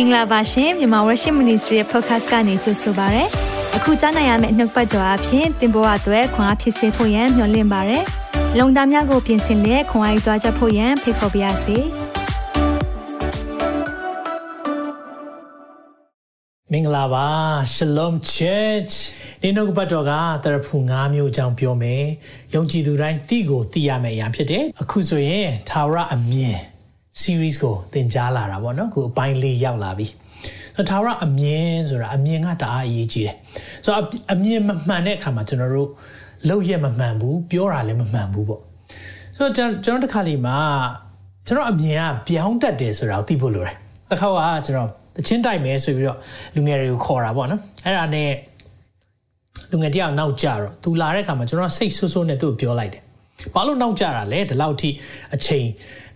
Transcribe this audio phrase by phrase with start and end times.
[0.00, 3.24] င်္ဂလာပါရှင်မြန်မာ Worship Ministry ရဲ့ podcast ကနေကြိုဆိုပါရစေ။
[3.76, 7.98] အခုကြားနိုင်ရမယ့်နှုတ်ပတ်တော်အဖြစ်သင်ပေါ်အပ်ွယ်ခွန်အားဖြစ်စေဖို့ယံမျှဝင့်ပါရစေ။
[8.58, 11.76] လုံတာများကိုပြင်ဆင်လက်ခွန်အားယူကြားချက်ဖို့ယံဖိတ်ခေါ်ပါရစေ။
[16.72, 17.28] မင်္ဂလာပါ
[17.74, 18.94] Shalom Church
[19.42, 20.12] ဒီနှုတ်ပတ်တော်က
[20.44, 22.04] တရဖူ၅မျိုးအကြောင်းပြောမယ်။
[22.54, 26.58] ယုံကြည်သူတိုင်းသိကိုသိရမယ့်အရာဖြစ်တယ်။အခုဆိုရင်သာဝရအမြင်
[27.20, 30.06] series ကိုသင်ကြားလာတာပေါ့နော်ခုအပိုင်းလေးရောက်လာပြီ
[30.76, 33.36] ဆိုတော့ဒါရအမြင်ဆိုတာအမြင်ကတအားအရေးကြီးတယ်
[33.84, 35.90] ဆိုတော့အမြင်မမှန်တဲ့အခါမှာကျွန်တော်တို့
[36.48, 38.60] လောက်ရမမှန်ဘူးပြောတာလည်းမမှန်ဘူးပေါ့
[39.36, 40.56] ဆိုတော့ကျွန်တော်တစ်ခါလေးမှာ
[41.46, 43.74] ကျွန်တော်အမြင်ကပြောင်းတတ်တယ်ဆိုတာကိုသိဖို့လိုတယ်
[44.10, 46.18] တစ်ခါကကျွန်တော်တချင်းတိုက်မယ်ဆိုပြီးတော့
[46.54, 48.30] လူငယ်တွေကိုခေါ်တာပေါ့နော်အဲ့ဒါနဲ့
[49.70, 53.02] လူငယ်တယောက်နောက်ကြတော့သူလာတဲ့အခါမှာကျွန်တော်စိတ်ဆိုးဆိုးနဲ့သူ့ကိုပြောလိုက်တယ်
[53.54, 54.90] ဘာလို့နောက်ကြတာလဲဒီလောက်ထိ
[55.34, 55.66] အချိန်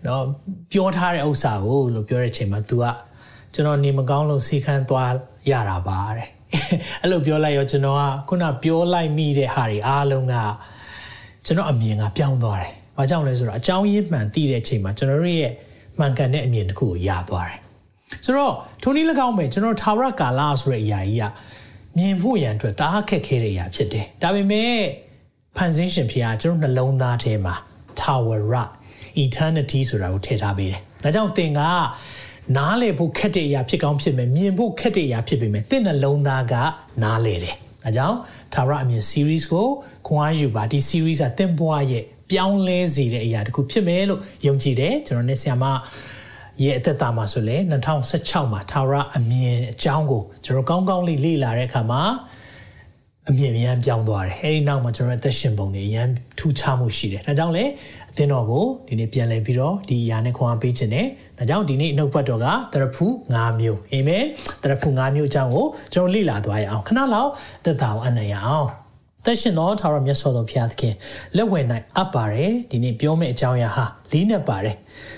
[0.06, 0.24] နော်
[0.72, 2.84] ပြောထားတဲ့ဥစ္စာကိုလို့ပြောတဲ့အချိန်မှာ तू က
[3.54, 5.12] ကျွန်တော်နေမကောင်းလို့စီခန်းသွား
[5.50, 6.28] ရတာပါတဲ့
[7.00, 10.34] အဲ့လိုပြောလိုက်ရောကျွန်တော်ကခုနပြောလိုက်မိတဲ့ဟာတွေအားလုံးက
[11.46, 15.52] ကျွန်တော်အမြင်ကပြောင်းသွားတယ်။ဘာကြောင့်လဲဆိုတော့အကြောင်းရင်းမှန်သိတဲ့အချိန်မှာကျွန်တော်တို့ရဲ့
[15.98, 17.58] မှန်ကန်တဲ့အမြင်တစ်ခုကိုရသွားတယ်။
[18.24, 21.24] ဆိုတော့ထိုနည်း၎င်းပဲကျွန်တော်ထာဝရကာလဆိုတဲ့အရာကြီးက
[21.96, 24.72] မြင်ဖို့ရန်အတွက်တအားခက်ခဲတဲ့အရာဖြစ်တယ်။ဒါပေမဲ့
[25.56, 27.54] ဖန်ဆင်းရှင်ဖခင်ကျွန်တော်နှလုံးသားထဲမှာ
[28.00, 28.54] ထာဝရ
[29.24, 31.60] eternity ဆိုတာကိုထည့်ထားပေးတယ်။ဒါကြောင့်သင်က
[32.56, 36.54] နားလေဖို့ခက်တဲ့အရာဖြစ်ကောင်းဖြစ်မယ်မြင်ဖို့ခက်တဲ့အရာဖြစ်ပေမဲ့သင်နှလုံးသားက
[37.02, 38.16] နားလေတယ်။ဒါကြောင့်
[38.54, 39.68] သာရအမြင် series ကို
[40.06, 45.64] ခွန်အားယူပါဒီ series ကသင်ဘဝရဲ့ပြောင်းလဲစေတဲ့အရာတခုဖြစ်မယ်လို့ယုံကြည်တယ်ကျွန်တော်နဲ့ဆရာမ
[46.62, 47.56] ရဲ့အသက်တာမှာဆိုလေ
[48.04, 52.02] 2016မှာသာရအမြင်အကြောင်းကိုကျွန်တော်ကောင်းကောင်းလေးလေ့လာတဲ့အခါမှာ
[53.30, 57.64] အမြင်မြန်ပြောင်းသွားတယ်အဲဒီနောက်မှာကျွန်တော်အသက်ရှင်ပုံတွေအရန်ထူးခြားမှုရှိတယ်ဒါကြောင့်လေ
[58.12, 61.06] အသင်းတော်ကိုဒီနေ့ပြန်လည်ပြီးတော့ဒီအရာနဲ့ခွန်အားပေးခြင်းနဲ့
[61.38, 64.24] ဒါကြောင့်ဒီနေ့နှုတ်ဘတ်တော်ကတရဖူ၅မျိုးအာမင်
[64.62, 67.30] တရဖူ၅မျိုးအကြောင်းကိုကျွန်တော်လေ့လာသွားရအောင်ခဏလောက်
[67.64, 68.68] သက်တာကိုအနံ့ရအောင်
[69.24, 70.94] သက်ရှင်သောထာဝရမြတ်စွာဘုရားသခင်
[71.36, 71.60] လက်ဝဲ၌
[71.96, 74.76] အပ်ပါတယ်ဒီနေ့ပြောမယ့်အကြောင်းအရာဟာ လေးနဲ့ပါတယ်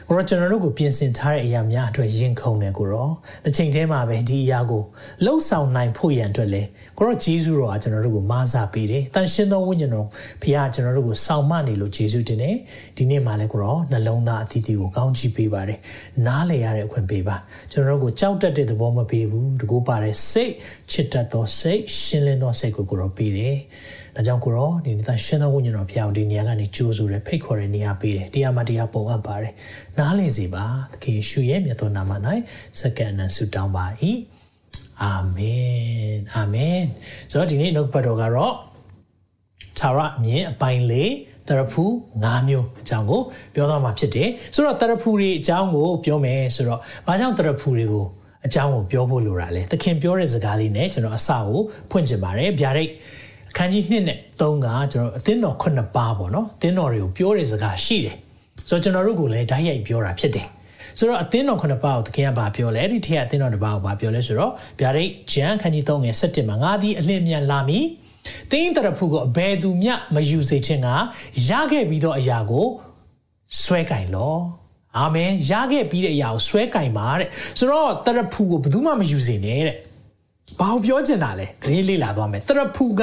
[0.09, 3.11] ကိုရောကျွန်တော်တို့ကိုပြင်ဆင်ထားတဲ့အရာများအတွက်ရင်ခုန်တယ်ကိုရော
[3.45, 4.83] တစ်ချိန်တည်းမှာပဲဒီအရာကို
[5.25, 6.63] လှုပ်ဆောင်နိုင်ဖို့ရန်အတွက်လေ
[6.99, 10.07] ကိုရောဂျေဇုတော်ကကျွန်တော်တို့ကိုမာစာပေးတယ်တန်ရှင်းသောဝိညာဉ်တော်
[10.43, 12.57] ဘုရားကျွန်တော်တို့ကိုဆောင်မနေလို့ဂျေဇုတင်တယ်
[12.97, 15.79] ဒီနေ့မှလည်းကိုရောနှလုံးသားအသီးသီးကိုကောင်းချီးပေးပါတယ်
[16.27, 17.37] နားလည်ရတဲ့အခွင့်ပေးပါ
[17.73, 20.53] ကျွန်တော်တို့ကိုကြောက်တတ်တဲ့သဘောမပေးဘူးတကူပါတဲ့စိတ်
[20.91, 23.59] ချစ်တတ်သောစိတ်ရှင်းလင်းသောစိတ်ကိုကိုရောပေးတယ်
[24.17, 29.55] ဒါကြောင့်ကိုရောဒီနေ့သရှင်သောဝိညာဉ်တော်ဖျားအောင်ဒီနေရာကနေကြိုးဆိုရဖိတ်ခေါ်တဲ့နေရာပေးတယ်တရားမှတရားပုံအပ်ပါတယ်
[29.99, 32.13] နားလည်စေပါသခင်ယေရှုရဲ့မြတ်သောနာမ၌
[32.79, 33.87] စက္ကန့်နဲ့ဆုတောင်းပါ၏
[35.03, 36.83] အာမင်အာမင်
[37.31, 38.55] ဆိုတော့ဒီနေ့လောက်ပတ်တော်ကတော့
[39.79, 41.13] သာရမြင်အပိုင်းလေး
[41.49, 41.85] တရဖူ
[42.25, 43.21] ၅မျိုးအကြောင်းကို
[43.55, 48.07] ပြောသွားမှာဖြစ်တယ်ဆိုတော့တရဖူတွေအကြောင်းကိုပြောမယ်ဆိုတော့ဘာကြောင့်တရဖူတွေကို
[48.47, 51.61] အကြောင်းကိုပြောဖို့လိုတာလဲသခင်ပြောတဲ့စကားလေးနဲ့ကျွန်တော်အစကို
[51.91, 53.24] ဖွင့်ချင်ပါတယ်ဗျာဒိတ်အ
[53.57, 58.17] ခန်းကြီး1နဲ့3ကကျွန်တော်အသင်းတော်9ပါးပေါ့နော်အသင်းတော်တွေကိုပြောတဲ့စကားရှိတယ်
[58.69, 60.47] ဆိုတော့ကျွန်တော်တို့ကလည်းဓာတ်ရိုက်ပြောတာဖြစ်တယ်
[60.99, 67.85] ဆိုတော့အသင်းတော်9ပါးကိုသခင်ကဘာပြောလဲအဲ့ဒီထက်အသင်းတော်တစ်ပါးကိုဘာပြောလဲဆိုတော့ဗျာဒိတ်ဂျန်ခန်းကြီး3ငယ်17မှာငါသည်အလင်းမြန်လာမည်
[68.51, 70.89] တင်းတရဖူကိုအဘယ်သူမျှမယူစေခြင်းက
[71.49, 72.67] ရခဲ့ပြီးတော့အရာကို
[73.63, 74.37] ဆွဲကင်လော
[74.99, 77.29] အာမင်ရခဲ့ပြီးတဲ့အရာကိုဆွဲကင်ပါတဲ့
[77.59, 79.77] ဆိုတော့တရဖူကိုဘယ်သူမှမယူစေနဲ့တဲ့
[80.61, 83.03] ဘာကိုပြောချင်တာလဲဒီလေးလာသွားမယ်တရဖူက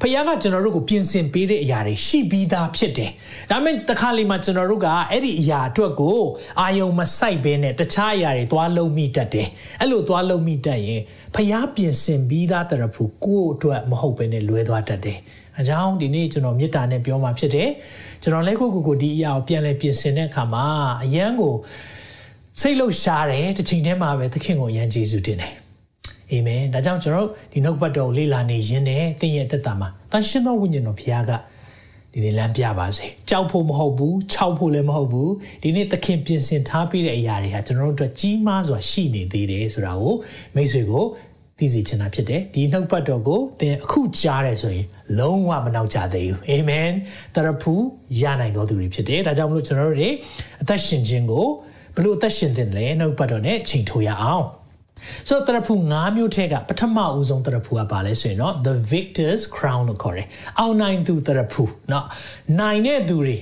[0.00, 3.10] ဖခင်ကကျွန်တော်တို့ကိုပြင်ဆင်ပေးတဲ့အရာတွေရှိပြီးသားဖြစ်တယ်
[3.50, 6.20] ဒါပေမဲ့တခါလေမှကျွန်တော်တို့ကအဲ့ဒီအရာအတွက်ကို
[6.60, 9.48] အာယုံမဆိုင်ဘဲနဲ့တခြားအရာတွေသွားလုံးမိတတ်တယ်
[9.80, 11.02] အဲ့လိုသွားလုံးမိတတ်ရင်
[11.34, 15.18] ဖခင်ပြင်ဆင်ပြီးသားတရဖူကိုယ့်အတွက်မဟုတ်ဘဲနဲ့လွဲသွားတတ်တယ်
[15.58, 17.70] အကြောင်းဒီနေ့ကျွန်တော်မေတ္တာနဲ့ပြောมาဖြစ်တယ်
[18.22, 20.64] ကျွန်တော်လည်းကိုကိုကိုဒီအရာကိုပြန်လဲပြင်ဆင်တဲ့အခါမှာ
[21.02, 21.54] အယံကို
[22.60, 25.61] စိတ်လှုပ်ရှားတယ်တစ်ချိန်တည်းမှာပဲသခင်ကိုအယံကျေးဇူးတင်တယ်
[26.32, 31.32] အာမင်ဒါကြောင့်ကျွန်တော်ဒီနှုတ်ပတ်တော်လေ့လာနေရင်းနဲ့သင်ရဲ့သက်တာမှာတန်ရှင်းသောဝိညာဉ်တော်ဘုရားက
[32.12, 40.14] ဒီနေ့လမ်းပြပါစေကြောက်ဖို့မဟုတ်ဘူးခြောက်ဖို့လည်းမဟုတ်ဘူးဒီနေ့သခင်ပြင်ဆင်ထားပေးတဲ့အရာတွေဟာကျွန်တော်တို့အတွက်ကြီးမားစွာရှိနေသေးတယ်ဆိုတာကို
[40.54, 41.04] မိတ်ဆွေကို
[41.58, 44.86] သိစေချင်တာဖြစ်တယ်ဒီနှုတ်ပတ်တော်ကိုသင်အခုကြားတယ်ဆိုရင်
[45.18, 46.90] လုံးဝမနောက်ကြသေးဘူးအာမင်
[47.34, 47.74] တရဖူ
[48.20, 50.10] ရနိုင်တော်သူတွေဖြစ်တယ်ဒါကြောင့်မလို့ကျွန်တော်တို့တွေ
[50.62, 51.46] အသက်ရှင်ခြင်းကို
[51.96, 54.46] ဘလို့အသက်ရှင်တင်လဲနှုတ်ပတ်တော်နဲ့ချိန်ထိုးရအောင်
[55.27, 60.27] ဆိုတော့တရဖူ၅မျိုးထဲကပထမဦးဆုံးတရဖူကပါလဲဆိုရင်เนาะ the victor's crown လို့ခေါ်တယ်။
[60.59, 62.05] အောင်နိုင်သူတရဖူเนาะ
[62.59, 63.37] နိုင်တဲ့သူတွေ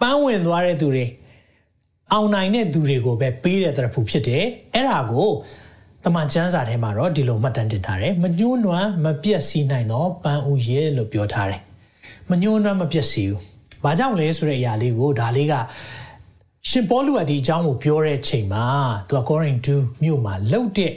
[0.00, 1.06] ပန်းဝင်သွားတဲ့သူတွေ
[2.12, 5.28] အောင်နိုင်တဲ့သူတွေကိုပဲပေးတဲ့တရဖူဖြစ်တယ်။အဲ့ဒါကို
[6.04, 11.60] တမန်ကျမ်းစာထဲမှာတော့ဒီလိုမှတ်တမ်းတင်ထားတယ်။မညှိုးနွမ်းမပြက်စီးနိုင်တော့ပန်းဦးရဲ့လို့ပြောထားတယ်။
[12.30, 13.40] မညှိုးနွမ်းမပြက်စီးဘူး။
[13.84, 15.54] ဘာကြောင့်လဲဆိုတဲ့အရာလေးကိုဒါလေးက
[16.69, 18.65] ရှင်ပေါလုကဒီအကြောင်းကိုပြောတဲ့ချိန်မှာ
[19.07, 19.69] သူက Corinth
[20.03, 20.91] မြို့မှာလှုပ်တဲ့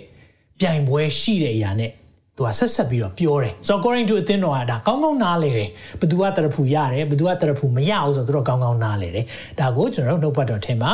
[0.61, 1.91] ပြိုင်ပွဲရှိတဲ့အရာနဲ့
[2.37, 5.71] သူကဆက်ဆက်ပြီးတော့ပြောတယ်ဆိုတော့ Corinth အသင်းတော်ကဒါကောင်းကောင်းနားလေတယ်
[6.01, 9.25] ဘသူကတရဖူရတယ်ဘသူကတရဖူမရအောင်ဆိုတော့သူတို့ကောင်းကောင်းနားလေတယ်
[9.61, 10.93] ဒါကိုကျွန်တော်တို့နှုတ်ပတ်တော်ထဲမှာ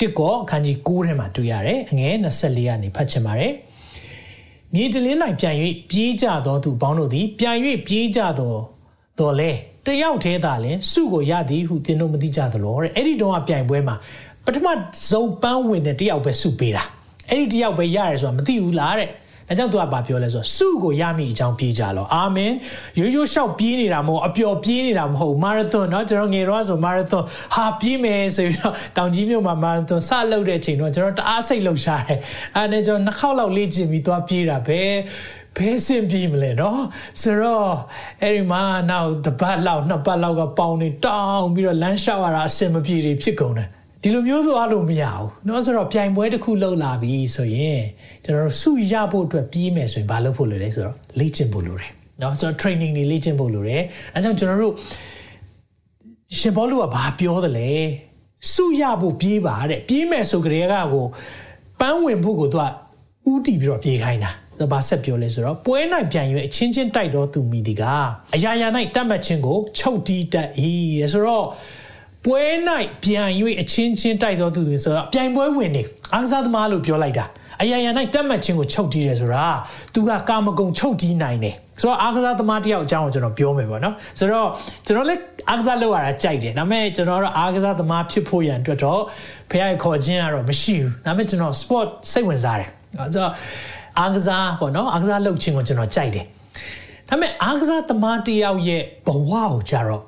[0.00, 3.52] တစ်ကောအခန်းကြီး9ထဲမှာတွေ့ရတယ်အငယ်24ကနေဖတ်ချင်ပါတယ်
[4.74, 5.54] မြေတလင်း၌ပြန်၍
[5.90, 7.56] ပြေးကြသောသူပေါင်းတို့သည်ပြန်၍
[7.86, 8.54] ပြေးကြသော
[9.18, 9.50] တော်လဲ
[9.87, 13.95] တယောက်သေးတာလင်စုကိုရသည်ဟုသင်တို့မသိကြသလိုတဲ့အဲ့ဒီတော့ပြိုင်ပွဲမှာ
[14.45, 14.67] ပထမ
[15.09, 16.83] ဇုံပန်းဝင်တဲ့တယောက်ပဲစုပေးတာ
[17.29, 19.09] အဲ့ဒီတယောက်ပဲရတယ်ဆိုတာမသိဘူးလားတဲ့
[19.47, 22.51] ဒါကြောင့်သူကဘာပြောလဲဆိုတော့စုကိုရမိအကြောင်းပြေးကြလောအာမင်
[22.99, 27.25] ရိုးရိုးလျှောက်ပြေးနေတာမဟုတ်အပျော်ပြေးနေတာမဟုတ်မာရသွန်เนาะကျွန်တော်ငယ်တော့ဆိုမာရသွန်
[27.55, 32.19] ဟာပြေးမယ်ဆိုပြီးတော့တောင်ကြီးမြို့မှာမာရသွန်စလုပ်တဲ့အချိန်တော့ကျွန်တော်တအားစိတ်လှုပ်ရှားတယ်
[32.55, 34.81] အဲ့ဒါကျွန်တော်နှစ်ခေါက်လောက်လေ့ကျင့်ပြီးသွားပြေးတာပဲ
[35.57, 36.81] ဘယ်စင်ပြေးမလဲနော်
[37.21, 37.69] ဆိုတော့
[38.21, 43.67] အဲ့ဒီမှာနောက်တပတ်လောက်နှစ်ပတ်လောက်ကပေါင်းနေတောင်းပြီးတော့လမ်းလျှောက်ရတာအဆင်မပြေတွေဖြစ်ကုန်တယ်
[44.01, 47.81] ဒီလိုမျိုးသွားလို့မရဘူးเนาะဆိုတော့ပြိုင်ပွဲတစ်ခုလုပ်လာပြီဆိုရင်
[48.23, 53.83] ကျွန်တော်တို့စုရဖို့အတွက်ပြေးမယ်ဆိုရင်ဘာလုပ်ဖို့လိုလဲဆိုတော့လေ့ကျင့်ဖို့လိုတယ်เนาะဆိုတော့ training တွေလေ့ကျင့်ဖို့လိုတယ်
[54.13, 54.73] အဲကြောင့်ကျွန်တော်တို့
[56.37, 57.71] ရှင်ဘောလူကဘာပြောတယ်လဲ
[58.53, 61.05] စုရဖို့ပြေးပါတဲ့ပြေးမယ်ဆိုကြတဲ့ကကို
[61.79, 62.63] ပန်းဝင်ဖို့ကိုသူက
[63.31, 64.31] ဥတီပြီးတော့ပြေးခိုင်းတာ
[64.72, 65.78] ဘာဆက်ပြောလဲဆိုတော့ပွဲ၌
[66.12, 67.82] ပြန်ရွေးအချင်းချင်းတိုက်တော်သူမိဒီက
[68.34, 70.48] အရာရာ၌တတ်မှတ်ခြင်းကိုချုပ်တီးတတ်၏
[71.12, 71.46] ဆိုတော့
[72.24, 72.42] ပွဲ၌
[73.02, 73.28] ပြန်၍
[73.60, 75.82] အချင်းချင်းတိုက်တော်သူတွေဆိုတော့ပြိုင်ပွဲဝင်နေ
[76.14, 77.26] အားကစားသမားလို့ပြောလိုက်တာ
[77.62, 79.46] အရာရာ၌တတ်မှတ်ခြင်းကိုချုပ်တီးတယ်ဆိုတာ
[79.94, 84.48] သူကကာမဂုဏ်ချုပ်တီးနိုင်တယ်ဆိုတော့အားကစားသမားတယောက်အကြောင်းကိုကျွန်တော်ပြောမယ်ပေါ့နော်ဆိုတော့
[84.86, 89.00] ကျွန်တော်လည်းအားကစားလုပ်ရတာကြိုက်တယ်ဒါပေမဲ့ကျွန်တော်တော့အားကစားသမားဖြစ်ဖို့ရန်အတွက်တော့
[89.50, 92.68] ဖခင်ခေါ်ခြင်းကတော့မရှိဘူးဒါပေမဲ့ကျွန်တော် sport စိတ်ဝင်စားတယ်
[93.12, 93.32] ဆိုတော့
[93.98, 96.26] အားကစားပေါ့နော်အားကစားလုပ်ခြင်းကိုကျွန်တော်ကြိုက်တယ်
[97.08, 100.02] ဒါပေမဲ့အားကစားသမားတယောက်ရဲ့ဘဝကိုကြတော့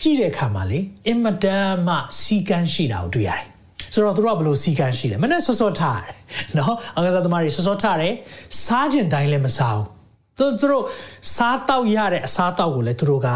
[0.00, 3.46] ကြည့်တဲ့အခါမှာလေအင်မတန်မှစီကန်းရှိတာကိုတွေ့ရတယ်
[3.92, 6.14] ဆိုတော့သူတို့ကဘယ်လိုစီကန်းရှိလဲမနဲ့စောစောထားတယ်
[6.58, 8.12] နော်အားကစားသမားတွေစောစောထားတယ်
[8.64, 9.86] စားခြင်းတိုင်းလည်းမစားဘူး
[10.58, 10.84] သူတို့
[11.34, 13.28] စားတော့ရတဲ့အစားတော့ကိုလည်းသူတို့က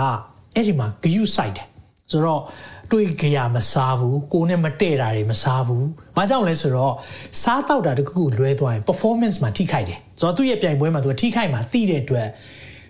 [0.54, 1.66] အဲ့ဒီမှာဂယုစိုက်တယ်
[2.10, 2.42] ဆိုတော့
[2.91, 5.83] တွေးကြရမစားဘူးကိုနဲ့မတည့်တာတွေမစားဘူး။
[6.15, 6.93] ဘာကြောင့်လဲဆိုတော့
[7.41, 12.27] စားတော့တာတခုခုလွဲသွားရင် performance မှာထိခိုက်တယ်။ဆိုတော့သူ့ရဲ့ပြိုင်ပွဲမှာသူကထိခိုက်မှာသိတဲ့အတွက်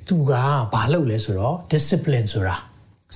[0.10, 0.32] သူက
[0.74, 2.56] ဘာလုပ်လဲဆိုတော့ discipline ဆိုတာ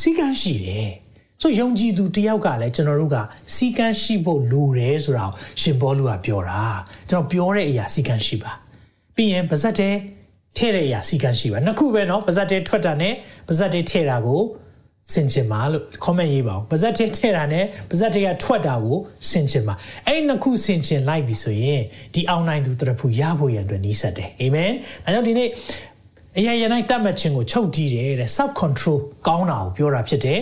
[0.02, 0.90] စီကန်းရှိတယ်။
[1.42, 3.18] ဆိုယုံကြည်သူတယောက်ကလည်းကျွန်တော်တို့က
[3.54, 6.62] စီကန်းရှိဖို့လိုတယ်ဆိုတာကိုရှင်ဘောလူကပြောတာ။
[7.10, 8.52] ကျွန်တော်ပြောတဲ့အရာစီကန်းရှိပါ။
[9.16, 9.96] ပြီးရင်ပါဇက်တဲ့
[10.58, 13.14] ထဲ့တဲ့အရာစီကန်းရှိပါ။နှစ်ခုပဲเนาะပါဇက်တဲ့ထွက်တာနဲ့
[13.48, 14.42] ပါဇက်တဲ့ထဲ့တာကို
[15.13, 18.99] ဆင်ချင်ပါလို့ comment ရေးပါဦးပါဇက်ထဲထည့်တာနဲ့ပါဇက်ထဲကထွက်တာကို
[19.31, 19.75] ဆင်ချင်ပါ
[20.07, 21.81] အဲ့နှစ်ခုဆင်ချင်လိုက်ပြီဆိုရင်
[22.15, 24.73] ဒီအောင်နိုင်သူတရဖူရဖို့ရန်အတွက်နှီးဆက်တယ်အာမင်
[25.07, 25.49] အဲကြောင့်ဒီနေ့
[26.39, 28.99] အရာရနိုင်တတ်မှတ်ခြင်းကိုချုပ်တည်တယ်တဲ့ self control
[29.29, 30.41] ကောင်းတာကိုပြောတာဖြစ်တယ်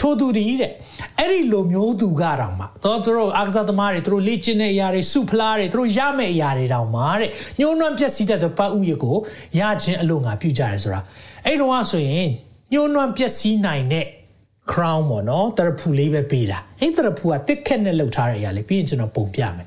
[0.00, 0.72] ထို့သူဒီတဲ့
[1.18, 9.16] အဲ့ဒီလိုမျိုးသူကတောင်မှတော့သူတို့အာကစားသမားတွေသူတို့လေ့ကျင့်တဲ့အရာတွေစုဖလားတွေသူတို့ရမယ့်အရာတွေတောင်မှတဲ့ညှိုးနှွမ်းပြက်စီးတတ်တဲ့ပတ်ဥယျကို
[9.58, 11.00] ရခြင်းအလို့ငါပြုကြရဲဆိုတာ
[11.44, 12.28] အဲ့တော့ဆိုရင်
[12.72, 14.06] ညှိုးနွမ်းပျက်စီးနိုင်တဲ့
[14.72, 19.66] crown ပေါ့နော်တရဖူလေးပဲပေးတာအဲ့တရဖူကတစ်ခက်နဲ့လှုပ်ထားတဲ့အရာလေးပြီးရင်ကျွန်တော်ပုံပြမယ်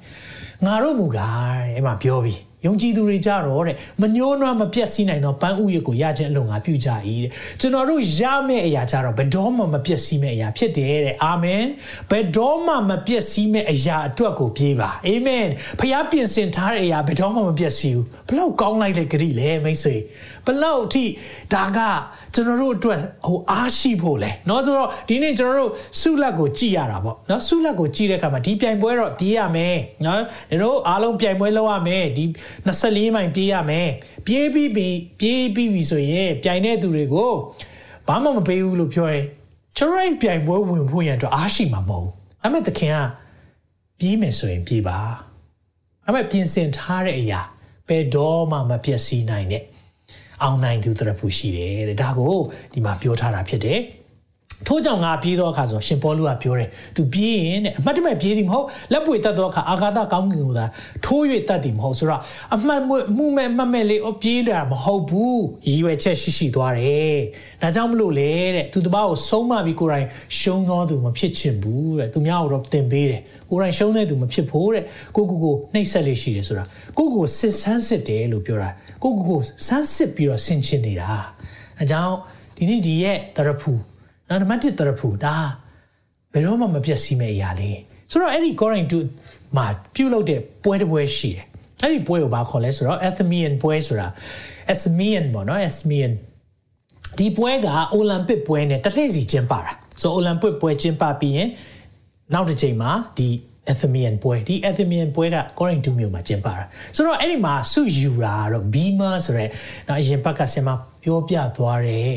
[0.65, 6.89] ငါတို့မူကားတဲ့အဲ့မှာပြောပြီးယုံကြည်သူတွေကြတော့တဲ့မညှိုးနွမ်းမပြတ်စည်းနိုင်သောပန်းဥယျကိုရခြင်းအလို့ငါပြုကြ၏
[7.23, 11.63] တဲ့ကျွန်တော်တို့ရမယ့်အရာကြတော့ဘယ်တော့မှမပြတ်စည်းမယ့်အရာဖြစ်တယ်တဲ့အာမင်
[12.09, 15.45] ဘယ်တော့မှမပြတ်စည်းမယ့်အရာအတွက်ကိုပြေးပါအာမင်
[15.79, 19.96] ဖခင်ပြင်ဆင်ထားတဲ့အရာဘယ်တော့မှမပြတ်စည်းဘူး ဘလောက်ကောင်းလိုက်တဲ့ဂရိလဲမိတ်ဆွေ
[20.46, 21.04] ဘလောက်အထိ
[21.54, 21.78] ဒါက
[22.34, 25.70] ကျွန်တော်တို့အတွက်ဟိုအားရှိဖို့လဲเนาะဆိုတော့ဒီနေ့ကျွန်တော်တို့
[26.00, 30.18] ဆုလက်ကိုကြည်ရတာပေါ့เนาะဆုလက်ကိုကြည်တဲ့အခါမှာဒီပြိုင်ပွဲတော့ပြေးရမယ်เนาะ
[30.62, 32.24] တို့အားလုံးပြိုင်ပွဲလုပ်ရမယ်ဒီ
[32.66, 33.88] 24မိုင်ပြေးရမယ်
[34.26, 34.88] ပြေးပြီးပြီ
[35.20, 37.32] ပြေးပြီးပြီဆိုရင်ပြိုင်တဲ့သူတွေကို
[38.08, 39.24] ဘာမှမပေးဘူးလို့ပြောရင်
[39.76, 42.12] ကျွန်တော်ပြိုင်ပွဲဝင်ဖို့ရန်အတွက်အားရှိမှာမဟုတ်ဘူး
[42.44, 42.96] အမေသခင်က
[43.98, 44.98] ပြေးမယ်ဆိုရင်ပြေးပါ
[46.06, 47.40] အမေပြင်ဆင်ထားတဲ့အရာ
[47.91, 49.63] ဘယ်တော့မှမပျက်စီးနိုင်တဲ့
[50.43, 52.35] အောင်နိုင်သူတရဖူရှိတယ်တဲ့ဒါကို
[52.73, 53.79] ဒီမှာပြောထားတာဖြစ်တယ်
[54.67, 60.65] ထို့ကြောင့်ငါပြေးသောအခါဆိုရှင်ပေါလုကပြောတယ်သူပြေးရင်တဲ့အမှတ်တမဲ့ပြေးသည်မဟုတ်လက်ပွေတက်သောအခါအာဃာတကောင်းကင်ကိုသာ
[61.05, 62.21] ထိုး၍တက်သည်မဟုတ်ဆိုတော့
[62.55, 62.81] အမှတ်
[63.17, 67.17] မှုမဲ့မှတ်မဲ့လေးပြေးလာမဟုတ်ဘူးရည်ရွယ်ချက်ရှိရှိသွားတယ်
[67.61, 70.07] ဒါကြောင့်မလို့လေတဲ့သူတပားကိုဆုံးမပြီးကိုယ်တိုင်
[70.39, 74.83] ရှုံးသောသူမဖြစ်ချင်ဘူးတဲ့သူများတော့သင်ပေးတယ်ကိုယ်တိုင်ရှုံးတဲ့သူမဖြစ်ဖို့တဲ့
[75.15, 76.63] ကိုကိုကိုနှိပ်ဆက်လေးရှိတယ်ဆိုတာ
[76.97, 78.69] ကိုကိုစစ်ဆန်းစစ်တယ်လို့ပြောတာ
[79.03, 81.09] ကိုကိုကိုစမ်းစစ်ပြီးတော့ဆင်ချင်နေတာ
[81.79, 82.15] အဲကြောင့်
[82.57, 83.73] ဒီနေ့ဒီရဲ့တရဖူ
[84.31, 85.35] နောက်နံပါတ်1တရဖူဒါ
[86.33, 87.79] ဘယ်တော့မှမပြတ်စီးမဲ့အရာလေး
[88.11, 88.85] ဆိုတော့အဲ့ဒီ Corin
[89.21, 91.45] 2မှာပြုတ်လုပ်တဲ့ပွဲတစ်ပွဲရှိတယ်
[91.81, 94.07] အဲ့ဒီပွဲကိုဘာခေါ်လဲဆိုတော့ Athenian ပွဲဆိုတာ
[94.73, 96.11] Athenian ပေါ့နော် Athenian
[97.17, 99.71] ဒီပွဲကအိုလံပစ်ပွဲနဲ့တစ်လှည့်စီကျင်းပတာ
[100.01, 101.49] ဆိုအိုလံပစ်ပွဲကျင်းပပြီးရင်
[102.33, 103.29] နောက်တစ်ချိန်မှာဒီ
[103.73, 106.63] Athenian ပွဲဒီ Athenian ပွဲက Corinth မြို့မှာကျင်းပတာ
[106.95, 109.45] ဆိုတော့အဲ့ဒီမှာစုယူတာတော့ Bema ဆိုရဲ
[109.87, 110.69] နော်အရင်ဘက်ကဆင်မ
[111.03, 112.13] ပြောပြသွားတယ်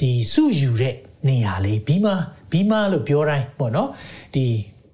[0.00, 0.94] ဒီစုယူတဲ့
[1.27, 2.15] နေရာလေး Bema
[2.51, 3.89] Bema လို့ပြောတိုင်းပေါ့နော်
[4.35, 4.45] ဒီ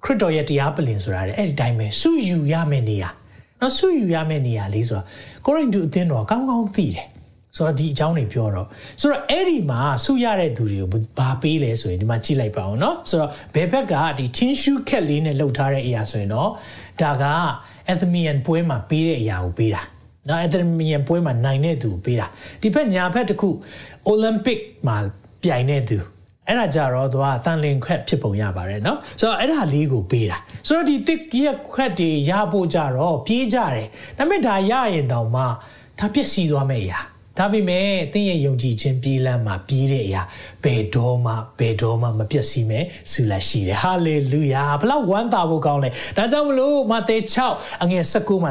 [0.04, 3.10] ခရစ်တော်ရဲ့တရားပလင်ဆိုတာလေအဲ့ဒီတိုင်းပဲစုယူရမယ့်နေရာ
[3.62, 5.04] နော်စုယူရမယ့်နေရာလေးဆိုတာ
[5.46, 7.08] Corinth အသင်းတော်ကောင်းကောင်းသိတယ်
[7.56, 8.68] ဆိုတော့ဒီအကြောင်းတွေပြောတော့
[9.00, 16.50] ဆိုတော့အဲ့ဒီမှာဆုရတဲ့သူတွေကိုဘာပေးလဲဆိုရင်ဒီမှာကြည့်လိုက်ပါအောင်เนาะဆိုတော့ဘယ်ဘက်ကဒီ tissue ခက်လေးနဲ့လှုပ်ထားတဲ့အရာဆိုရင်တော့
[17.02, 17.26] ဒါက
[17.92, 19.82] Athenian ပွဲမှာပေးတဲ့အရာကိုပေးတာ
[20.28, 22.28] နော် Athenian ပွဲမှာနိုင်တဲ့သူကိုပေးတာ
[22.62, 23.50] ဒီဘက်ညာဘက်တစ်ခု
[24.12, 24.98] Olympic မှာ
[25.44, 25.98] ပြိုင်တဲ့သူ
[26.48, 35.42] အဲ့ဒါကြတော့သူကတန်လင်ခွက်ဖြစ်ပုံရပါတယ်เนาะဆိုတော့အဲ့ဒါလေးကိုပေးတာဆိုတော့ဒီတစ်ရက်ခွက်တွေရဖို့ကြတော့ပြေးကြတယ်ဒါပေမဲ့ဒါရရင်တောင်မှ
[36.00, 37.02] ဒါပျက်စီးသွားမယ့်အရာ
[37.38, 40.22] ဒါပေမဲ့သင်ရဲ့ယုံကြည်ခြင်းပြေးလမ်းမှာပြေးတဲ့အရာ
[40.67, 47.17] ဘယ်တော့မှဘယ်တော့မှမပျက်စီးမဲ့ဆုလက်ရှိတယ်ဟာလေလုယာဘလောက်ဝမ်းသာဖို့ကောင်းလဲဒါကြောင့်မလို့မဿဲ
[47.49, 48.51] 6အငယ်19မှာ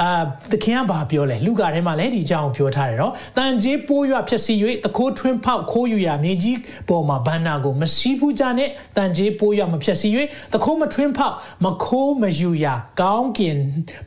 [0.00, 0.08] အာ
[0.52, 4.54] သခင်ကဘာပြောလဲလူကာထဲမှာလည်းဒီအကြောင်းပြောထားတယ်နော်တန်ကြီးပိုးရွဖြစ်စီ၍
[4.84, 10.08] တခိုးထွင်းဖောက်ခိုးယူရာမြေကြီးပေါ်မှာဘန္နာကိုမရှိဘူးကြနဲ့တန်ကြီးပိုးရွမဖြစ်စီ၍
[10.52, 13.56] တခိုးမထွင်းဖောက်မခိုးမယူရာကောင်းကင်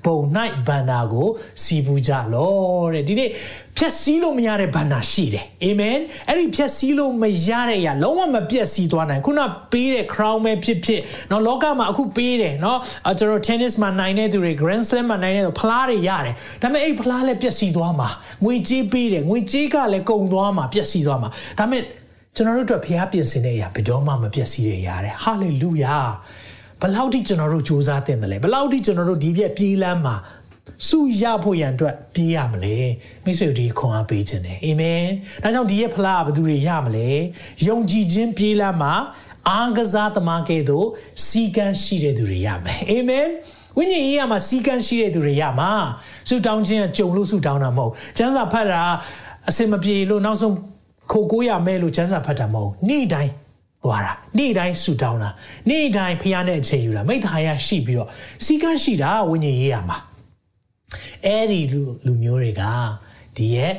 [0.06, 0.18] ဘုံ၌
[0.68, 1.28] ဘန္နာကို
[1.64, 3.30] စီဘူးကြလောတဲ့ဒီနေ့
[3.78, 5.98] ဖြက်စီးလို့မရတဲ့ဘန္နာရှိတယ်အာမင်
[6.28, 9.41] အဲ့ဒီဖြက်စီးလို့မတဲ့အရာလုံးဝမပြက်စီးသွားနိုင်ခုန
[9.73, 12.79] ပေးတဲ့ crown ပဲဖြစ်ဖြစ်เนาะလောကမှာအခုပေးတယ်เนาะ
[13.19, 18.09] ကျွန်တော် tennis မှာနိုင်တဲ့သူတွေ grand slam မှာနိုင်တဲ့သူဖလားတွေရတယ်ဒါပေမဲ့အဲ့ဖလားလည်းပြက်စီးသွားမှာ
[18.45, 21.83] ငွေကြေးပေးတယ်ငွေကြေးကလည်းကုန်သွားမှာပြက်စီးသွားမှာဒါပေမဲ့
[22.37, 26.07] ကျွန်တော်တို့အတွက်ဖျားပြင်ဆင်တဲ့အရာဘယ်တော့မှမပြက်စီးတဲ့အရာတဲ့ hallelujah
[26.81, 30.15] ဘယ်လောက်ထိကျွန်တော်တို့စူးစမ်းတင်တယ်လဲဘယ်လောက်ထိကျွန်တော်တို့ဒီပြက်ပြေးလမ်းမှာ
[30.88, 32.78] စုရဖို့ရန်အတွက်ပြေးရမလဲ
[33.26, 35.04] မိတ်ဆွေတို့ခွန်အားပေးခြင်းတယ်အာမင်
[35.44, 37.10] ဒါကြောင့်ဒီရဲ့ဖလားဘယ်သူတွေရမလဲ
[37.68, 38.94] ယုံကြည်ခြင်းပြေးလမ်းမှာ
[39.50, 40.88] အားကစားသမားကဲ့သို့
[41.26, 43.28] စီကံရှိတဲ့သူတွေရမယ်အာမင်
[43.78, 45.72] ဝိညာဉ်ရေးရမှာစီကံရှိတဲ့သူတွေရမှာ
[46.28, 48.84] ဆူတောင်းခြင်းကကြုံလို့ဆူတောင်းတာမဟုတ်ကျမ်းစာဖတ်တာ
[49.50, 50.56] အစင်မပြေလို့နောက်ဆုံး
[51.12, 53.32] ခိုကိုးရမဲလို့ကျမ်းစာဖတ်တာမဟုတ်နေ့တိုင်း
[53.84, 55.30] သွားတာနေ့တိုင်းဆူတောင်းတာ
[55.70, 58.10] နေ့တိုင်းဖျားနဲ့အချိန်ယူတာမိသားရရှိပြီးတော့
[58.44, 59.98] စီကံရှိတာဝိညာဉ်ရေးရမှာ
[61.26, 62.64] အဲ့ဒီလူလူမျိုးတွေက
[63.38, 63.74] ဒီရဲ့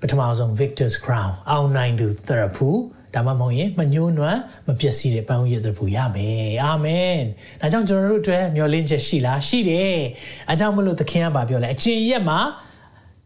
[0.00, 2.68] ပထမဆုံး Victor's Crown အောင်နိုင်သူသရဖူ
[3.14, 7.18] ဒါမှမဟုတ်ရင်မညှိုးနွမ်းမပျက်စီးတဲ့ပန်းရည်သရဖူရမယ်အာမင်
[7.60, 9.96] ဒါကြောင့်ကျွန်တော်တို့အတွက်မျှော်လင့်ချက်ရှိလားရှိတယ်
[10.48, 12.40] အဲကြောင့်မလို့သခင်ကပြောလဲအကျင့်ရက်မှာ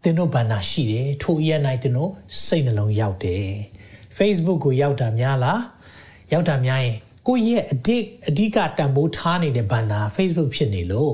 [0.02, 2.10] သင်တို့ဗန္နာရှိတယ်ထိုရက်၌သင်တို့
[2.44, 3.48] စိတ်နှလုံးရောက်တယ်
[4.18, 5.60] Facebook ကိုရောက်တာများလား
[6.32, 7.96] ရောက်တာများရင်ကိုယ့်ရဲ့အဓိ
[8.28, 11.12] အဓိကတန်ဖိုးထားနေတဲ့ဗန္နာ Facebook ဖြစ်နေလို့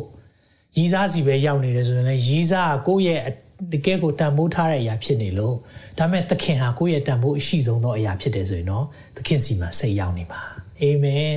[0.79, 3.35] ရီးစားစီပဲရောက်နေတယ်ဆိုရင်လည်းရီးစားကကိုယ့်ရဲ့
[3.73, 5.57] တကယ်ကိုတန်ဖိုးထားတဲ့အရာဖြစ်နေလို့
[5.99, 8.85] ဒါမဲ့သခင်ဟာကိုယ့်ရဲ့တန်ဖိုးအရှိဆုံးသောအရာဖြစ်တယ်ဆိုရင်တော့
[9.17, 10.41] သခင်စီမှာစိတ်ရောက်နေပါ
[10.81, 11.37] အာမင်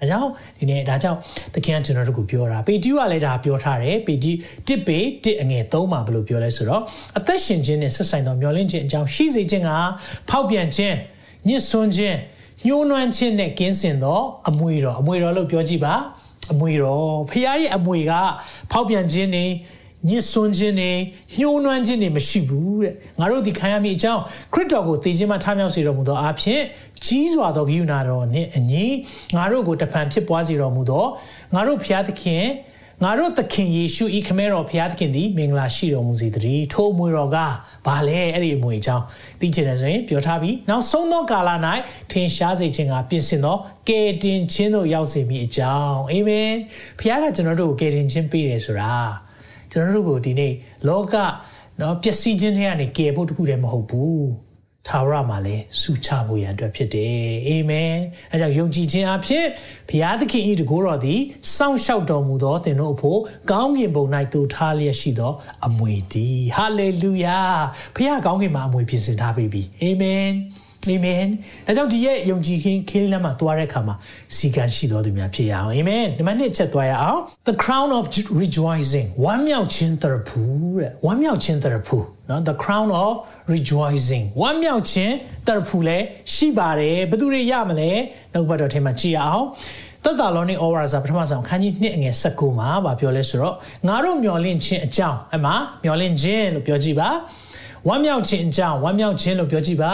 [0.00, 1.18] ဒါကြောင့်ဒီနေ့ဒါကြောင့်
[1.54, 6.82] သခင်ကကျွန်တော်တို့ကိုပြောတာပေတီးကလည်းဒါပြောထားတယ်ပေတီးတစ်ပေတစ်အငယ်သုံးပါဘယ်လိုပြောလဲဆိုတော့
[7.18, 9.70] အသက်ရှင်ခြင်းနဲ့ဆက်ဆိုင်သောမျောလင့်ခြင်းအကြောင်းရှိစေခြင်းက
[10.28, 10.96] ဖောက်ပြန်ခြင်း
[11.48, 12.18] ညှစ်ဆွန်းခြင်း
[12.66, 15.94] ညှိုးနွမ်းခြင်းနဲ့ကင်းစင်သောအမွေတော်အမွေတော်လို့ပြောကြည့်ပါ
[16.52, 18.12] အမွေတော်ဖခင်ရဲ့အမွေက
[18.70, 19.46] ဖောက်ပြန်ခြင်းနေ
[20.08, 20.90] ညစ်ဆွန်းခြင်းနေ
[21.34, 26.60] ညှိုးနွမ်းခြင်းနေမရှိဘူးတဲ့ငါတို့ဒီခံရမိအကြောင်းခရစ်တော်ကိုသိခြင်းမှထားမြောက်စေတော်မူသောအဖြစ်
[27.04, 28.86] ကြီးစွာသောဂိယူနာတော်နှင့်အညီ
[29.36, 31.06] ငါတို့ကိုတဖန်ဖြစ်ပွားစေတော်မူသော
[31.54, 32.44] ငါတို့ဖျားသခင်
[33.04, 37.38] ငါတို့သခင်ယေရှုဤခမဲတော်ဖျားသခင်သည်မင်္ဂလာရှိတော်မူစေတည်းထိုအမွေတော်က
[37.88, 39.04] ဘာလဲအဲ့ဒီအမွေအကြောင်း
[39.40, 41.50] သိချင်တယ်ဆိုရင်ပြောထားပြီးနောက်ဆုံးသောကာလ၌
[42.10, 43.56] ထင်ရှားစေခြင်းကပြင်ဆင်သော
[43.88, 46.52] ကယ်တင်ခြင်းတို့ရောက်စေမိအကြောင်းအာမင်
[46.98, 48.94] ဖခင်ကကျွန်တော်တို့ကိုကယ်တင်ခြင်းပေးတယ်ဆိုတာ
[49.70, 50.52] ကျွန်တော်တို့ကိုဒီနေ့
[50.88, 51.14] လောက
[51.80, 54.47] နော်ပျက်စီးခြင်းတွေကနေကယ်ဖို့တခုတည်းမဟုတ်ဘူး
[54.86, 57.16] ထာဝရမှာလည်းဆုချဖို့ရန်အတွက်ဖြစ်တယ်
[57.46, 57.94] အာမင်
[58.32, 59.46] အဲကြောင့်ယုံကြည်ခြင်းအဖြစ်
[59.88, 61.20] ဘုရားသခင်၏တကိုးတော်သည်
[61.56, 63.18] စောင့်ရှောက်တော်မူသောသင်တို့အဖို့
[63.50, 65.32] ကောင်းကင်ဘုံ၌တူထားလျက်ရှိသော
[65.66, 67.38] အမွေတည်းဟာလေလုယာ
[67.96, 70.28] ဘုရားကောင်းကင်မှာအမွေပြင်ဆင်ထားပြီအာမင်
[70.86, 71.24] အာမင်
[71.66, 73.94] ဒါကြောင့်ဒီရဲ့ယုံကြည်ခြင်းခင်းလမ်းမှာသွားတဲ့အခါမှာ
[74.36, 78.04] စီကံရှိတော်သူများဖြစ်ရအောင်အာမင်ဒီမှာနှစ်ချက်သွားရအောင် the crown of
[78.42, 80.42] rejoicing ဝမ်းမြောက်ခြင်းတရဖူ
[80.78, 81.98] တဲ့ဝမ်းမြောက်ခြင်းတရဖူ
[82.30, 83.14] နော် the crown of
[83.52, 85.14] rejoicing ဝမ်းမြောက်ခြင်း
[85.46, 87.90] တရဖူလည်းရှိပါတယ်ဘယ်သူတွေရမလဲ
[88.34, 89.44] နောက်ဘက်တော့ထဲမှာကြည့်အောင်
[90.04, 93.54] သက်တာလောနေဩဝါဒစာပထမဆုံးခန်းကြီး2အငယ်19မှာဗာပြောလဲဆိုတော့
[93.88, 95.52] ငါတို့မျော်လင့်ခြင်းအကြောင်းအမှ
[95.84, 97.10] မျော်လင့်ခြင်းလို့ပြောကြည့်ပါ
[97.88, 99.92] ဝမ်းမြောက်ခြင်းအကြောင်းဝမ်းမြောက်ခြင်းလို့ပြောကြည့်ပါ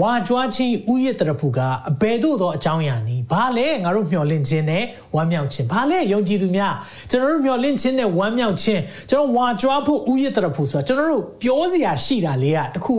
[0.00, 1.58] ဝါကြွားခြင်းဥယျာတရဖူက
[1.90, 4.84] အဘယ်သို့သောအကြောင်းအရာနည်းဘာလဲငါတို့မျှော်လင့်ခြင်းနဲ့
[5.14, 6.74] ဝမ်းမြောက်ခြင်းဘာလဲယုံကြည်သူများ
[7.10, 8.80] ကျွန်တော်တို့မျှော်လင့်ခြင်းနဲ့ဝမ်းမြောက်ခြင်း
[9.10, 12.94] ကျွန်တော်ဝါကြွားဖို့ဥယျာတရဖူဆိုတာကျွန်တော်တို့ပြောစရာရှိတာလေးကတခု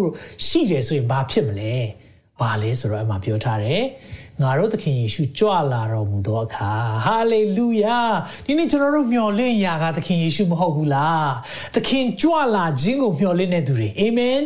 [0.48, 1.74] ရှိတယ်ဆိုရင်ဘာဖြစ်မလဲ
[2.40, 3.84] ဘာလဲဆိုတော့အမှပြောထားတယ်
[4.44, 6.72] ငါတို့သခင်ယေရှုကြွလာတော်မူသောအခါ
[7.06, 8.00] ဟာလေလုယာ
[8.46, 11.32] ဒီနေ့ကျွန်တော်တို့မျှော်လင့်ရာကသခင်ယေရှုမဟုတ်ဘူးလား
[11.76, 14.40] သခင်ကြွလာခြင်းကိုမျှော်လင့်တဲ့သူတွေအာမင်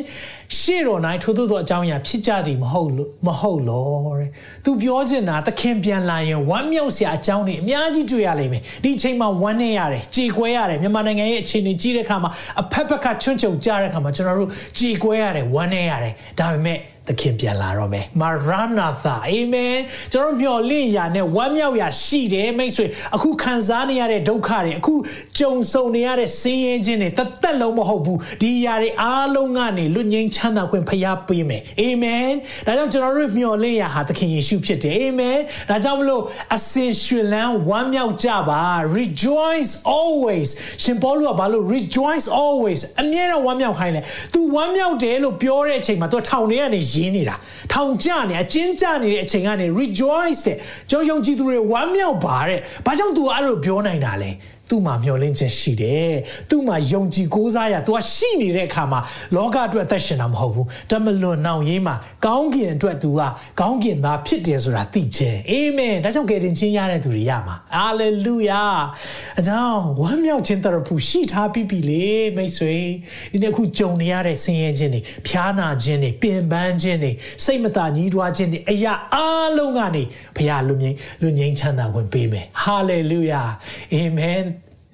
[0.59, 4.29] ရှေ့တော်၌ထို့သောအကြောင်းအရာဖြစ်ကြသည်မဟုတ်လို့မဟုတ်လို့တဲ့
[4.65, 16.77] သူပြောချင်တာသခင်ပြန်လာရင်ဝမ်းမြောက်စရာအကြောင်းတွေအများကြီးတွေ့ရလိမ့်မယ်ဒီအချိန်မှာဝမ်းနေရတယ်ကြေကွဲရတယ်မြန်မာနိုင်ငံရဲ့အခြေအနေကြီးတဲ့အခါမှာအဖက်ဖက်ကချွန့်ချုံကြတဲ့အခါမှာကျွန်တော်တို့ကြေကွဲရတယ်ဝမ်းနေရတယ်ဒါပေမဲ့
[17.08, 18.48] သခင်ပြန်လာတော့မယ်မာရ
[18.78, 19.76] နာသာအာမင်
[20.12, 22.86] ကျွန်တော်မျှော်လင့်ရာနဲ့ဝမ်းမြောက်ရာရှိတယ်မိတ်ဆွေ
[23.16, 24.94] အခုခံစားနေရတဲ့ဒုက္ခတွေအခု
[25.38, 32.30] ကြုံဆုံနေရတဲ့ဆင်းရဲခြင်းတွေတသက်လုံးမဟုတ်ဘူးဒီຢာတွေအားလုံးကနေလွတ်ငြိမ်းချမ်းသာခွင့်ဖရားပေးမယ်အာမင်
[32.66, 35.38] ဒါကြောင့်ကျွန်တော်တို့မျှော်လင့်ရာဟာသခင်ယေရှုဖြစ်တယ်အာမင်
[35.70, 36.22] ဒါကြောင့်မလို့
[36.56, 38.62] အစင်ရွှင်လန်းဝမ်းမြောက်ကြပါ
[38.98, 40.48] rejoice always
[40.82, 47.35] ရှင်ပေါလုကဘာလို့ rejoice always အမြဲတမ်းဝမ်းမြောက်ခိုင်းတယ် तू ဝမ်းမြောက်တယ်လို့ပြောတဲ့အချိန်မှာ तू ထောင်ထဲကနေ ရင်းနေတာ
[47.71, 50.57] ထောင်ကျနေအကျဉ်းကျနေတဲ့အချိန်ကနေ rejoice တဲ့
[50.89, 54.31] ကျွန်တော်ယုံကြည်သူတွေဝမ်းမြောက်ပါတဲ့ဘာကြောင့် तू အဲ့လိုပြောနိုင်တာလဲ
[54.69, 56.13] သူ့မှာမျှော်လင့်ခြင်းရှိတယ်။
[56.49, 58.99] သူ့မှာယုံကြည်ကိုးစားရ။ तू ကရှိနေတဲ့အခါမှာ
[59.35, 61.95] လောကအတွက်အသက်ရှင်တာမဟုတ်ဘူး။တမလွန်နောင်ရေးမှာ
[62.25, 63.21] ကောင်းကင်အတွက် तू က
[63.59, 68.63] ကောင်းကင်သားဖြစ်တယ်ဆိုတာသိခြင်း။အာမင်။ဒါကြောင့်ကယ်တင်ခြင်းရတဲ့သူတွေရမှာ။ဟာလေလုယာ။
[69.39, 72.05] အကြောင်းဝမ်းမြောက်ခြင်းတရဖူရှိထားပြီးပြီလေ
[72.35, 72.75] မိတ်ဆွေ။
[73.31, 77.11] ဒီနေ့အခုကြုံနေရတဲ့ဆင်းရဲခြင်းတွေဖျားနာခြင်းတွေပင်ပန်းခြင်းတွေ
[77.43, 79.17] စိတ်မသာညှိတွားခြင်းတွေအရာအ
[79.57, 80.03] လုံးကနေ
[80.37, 83.49] ဘုရားလူငိမ့်လူငိမ့်ချမ်းသာခွင့်ပေးမယ်။ hallelujah
[83.93, 84.45] amen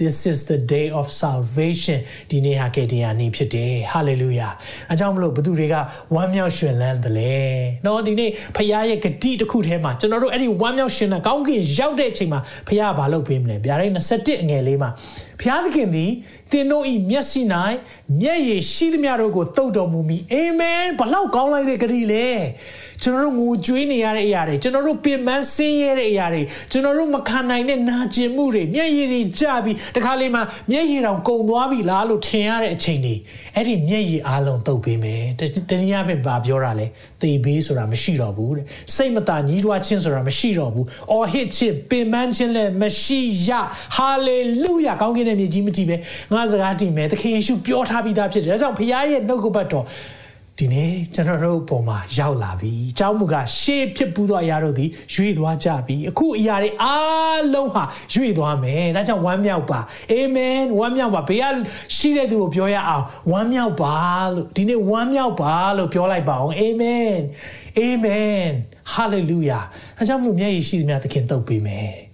[0.03, 1.99] This is the day of salvation
[2.31, 4.51] ဒီနေ့ဟာကယ်တင်ရာနေ့ဖြစ်တယ် hallelujah
[4.93, 5.75] အကြောင်းမလို့ဘသူတွေက
[6.15, 7.37] ဝမ်းမြောက်ရွှင်လန်းတယ်လေ
[7.85, 14.89] နော်ဒီနေ့ဖခင်ရဲ့ဂတိတစ်ခုထဲမှာကျွန်တော်တို့အဲ့ဒီဝမ်းမြောက်ရှင်တဲ့ကောင်းကင်ရောက်တဲ့အချိန်မှာဖခင်ကဘာလုပ်ပေးမလဲဗျာဒိတ်21အငယ်လေးမှာ
[15.39, 16.11] ဖခင်သခင်သည်
[16.51, 17.41] တင်တို့ဤမျက်စိ၌
[18.21, 22.27] မျက်ရည်ရှိသမျှတို့ကိုတုတ်တော်မူမီအာမင်ဘလောက်ကောင်းလိုက်တဲ့ဂတိလေ
[23.03, 26.41] ကျွန်တော်တို့ငိုကြွေးနေရတဲ့အရာတွေကျွန်တော်တို့ပင်ပန်းဆင်းရဲတဲ့အရာတွေ
[26.71, 33.15] ကျွန်တော်တို့မခံနိုင်တဲ့နာကျင်မှုတွေမျက်ရည်တွေကျပြီးတခါလေမှမျက်ရည်တောင်ကုန်သွားပြီလားလို့ထင်ရတဲ့အချိန်တွေ
[33.55, 35.21] အဲ့ဒီမျက်ရည်အလုံးတုပ်ပေးမယ်
[35.69, 36.85] တနည်းအားဖြင့်ဘာပြောတာလဲ
[37.21, 43.49] သေဘေးဆိုတာမရှိတော့ဘူးတဲ့စိတ်မသာညီးတွားခြင်းဆိုတာမရှိတော့ဘူးအော်ဟစ်ခြင်းပင်ပန်းခြင်းလည်းမရှိရ
[43.95, 45.95] ဟာလေလုယာကောင်းကင်ရဲ့မြေကြီးမတည်ပဲ
[46.33, 49.85] ငါစကားတည်မယ်သခင်ယေရှုပြောထားပြီးသားဖြစ်တယ်ဒါကြောင့်ဖခင်ရဲ့နှုတ်ကပတ်တော်
[50.63, 59.79] ဒီနေ့ကျွန်တော်တို့ပုံမှာရောက်လာပြီ။အကြောင်းမူကားရှေးဖြစ်ပူးသောအရာတို့သည်ရွေ့သွားကြပြီ။အခုအရာတွေအားလုံးဟာရွေ့သွားမယ်။ဒါကြောင့်ဝမ်းမြောက်ပါ။
[60.11, 61.45] အာမင်ဝမ်းမြောက်ပါ။ဘေးက
[61.95, 63.95] ရှိတဲ့သူကိုပြောရအောင်ဝမ်းမြောက်ပါ
[64.33, 67.13] လို့ဒီနေ့ဝမ်းမြောက်ပါလို့ပြောလိုက်ပါအောင်။အာမင်။
[67.77, 68.41] အာမင်။
[68.91, 69.59] ဟာလေလုယာ။
[69.97, 71.93] ဒါကြောင့်မလို့မျက်ရည်ရှိသမျှသခင်တုတ်ပေးမယ်။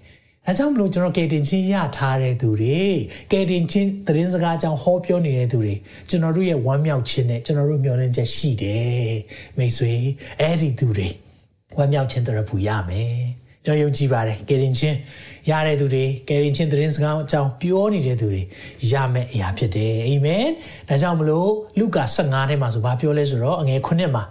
[0.49, 2.79] အဲကြောင့်မလို့ကျွန်တော်ကယ်တင်ချင်းရထားတဲ့သူတွေ
[3.31, 5.75] ကယ်တင်ချင်းသတင်းစကားကြောင့်ဟောပြောနေတဲ့သူတွေ
[6.09, 9.13] ကျွန်တော်တို့ရဲ့ဝမ်းမြောက်ခြင်းနဲ့ကျွန်တော်တို့မျှော်လင့်ချက်ရှိတယ်
[9.57, 9.93] မိတ်ဆွေ
[10.39, 11.07] အဲ့ဒီသူတွေ
[11.77, 13.13] ဝမ်းမြောက်ခြင်းတရဖူရမယ်
[13.65, 14.97] ကျွန်တော်ယုံကြည်ပါတယ်ကယ်တင်ချင်း
[15.49, 18.41] ရတဲ့သူတွေကယ်တင်ချင်းသတင်းစကားအကြောင်းပြောနေတဲ့သူတွေ
[18.91, 20.45] ရမယ်အရာဖြစ်တယ်အာမင်
[20.89, 24.23] ဒါကြောင့်မလို့လုကာ15ထဲမှာဆိုဘာပြောလဲဆိုတော့အငယ်9မှာ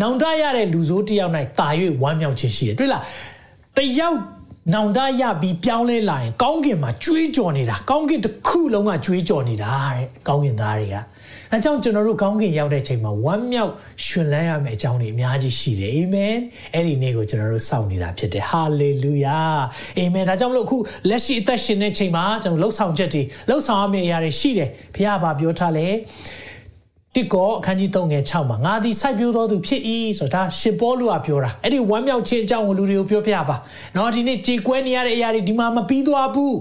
[0.00, 1.68] နောင်တရတဲ့လူဆိုးတယောက်၌တာ၍
[2.02, 3.02] ဝမ်းမြောက်ခြင်းရှိတယ်တွေ့လား
[3.76, 4.18] တယောက်
[4.70, 10.96] နောင်တရပြီးပြောင်းလဲလာရင် ကောင်းကင်မှာကြွေးကြော်နေတာကောင်းကင်တစ်ခုလုံးကကြွေးကြော်နေတာတဲ့ကောင်းကင်သားတွေက
[11.50, 13.72] အဲကြောင့်ကျွန်တော်တို့ကောင်းကင်ရောက်တဲ့ချိန်မှာဝမ်းမြောက်
[14.04, 16.34] ရှင်လန်းရမယ့်အကြောင်းတွေအများကြီးရှိတယ်အာမင်
[16.74, 19.40] အဲ့ဒီနေ့ကိုကျွန်တော်တို့စောင့်နေတာဖြစ်တယ်ဟာလေလုယာ
[19.98, 25.88] အာမင်ဒါကြောင့်မလို့အခုလက်ရှိအသက်ရှင်တဲ့ချိန်မှာကျွန်တော်လှုပ်ဆောင်ချက်တွေလှုပ်ဆောင်ရမယ့်အရာတွေရှိတယ်ဘုရားဘာပြောထားလဲ
[27.17, 29.81] တစ်ကောအခန်းကြီး3ငယ်6မှာငါသည်စိုက်ပျိုးသောသူဖြစ်၏
[30.19, 33.55] ဆိုတာရှင်ပေါလုကပြောတာအဲ့ဒီဝမ်းမြောက်ခြင်းအကြောင်းကိုလူတွေကိုပြောပြပါ
[33.93, 36.57] เนาะဒီနေ့ကြေကွဲနေရတဲ့အရာတွေဒီမှာမပြီးသွားဘူး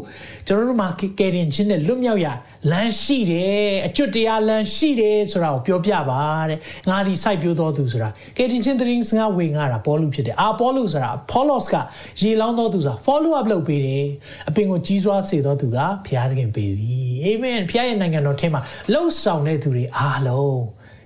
[0.46, 2.26] ကျွန်တော်တို့မှာကယ်တင်ခြင်းနဲ့လွတ်မြောက်ရ
[2.70, 6.58] လမ်းရှိတယ်အကျွတ်တရားလမ်းရှိတယ်ဆိုတာကိုပြောပြပါတဲ့
[6.90, 11.74] ငါဒီစိုက်ပျိုးတော်သူဆိုတာကယ်တင်ခြင်းတရင်စငါဝေငါတာပေါလုဖြစ်တယ်အာပေါလုဆိုတာ Paulos က
[12.20, 14.06] ရေလောင်းတော်သူဆိုတာ follow up လုပ်ပေးတယ်
[14.48, 18.60] အပင်ကိုကြီးစွာစေတော်သူကဘုရားသခင်ပေးသည်အာမင်ဘုရားရဲ့နိုင်ငံတော်ထဲမှာ
[18.92, 20.40] လှုပ်ဆောင်တဲ့သူတွေအားလုံး း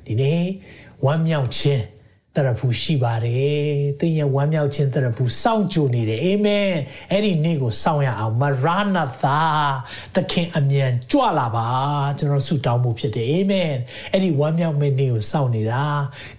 [0.06, 0.44] ဒီနေ့
[1.06, 1.84] ဝမ်းမြောက်ခြင်း
[2.38, 6.72] တရဖူရှိပါတယ်။သင်ရဲ့ဝမ်းမြောက်ခြင်းတရဖူစောင့်ကြိုနေတယ်။အာမင်။
[7.12, 9.40] အဲ့ဒီနေ့ကိုစောင့်ရအောင်မရဏသာ
[10.16, 11.68] သခင်အမြန်ကြွလာပါ
[12.18, 13.72] ကျွန်တော်ဆုတောင်းမှုဖြစ်တယ်။အာမင်။
[14.12, 15.84] အဲ့ဒီဝမ်းမြောက်မယ့်နေ့ကိုစောင့်နေတာ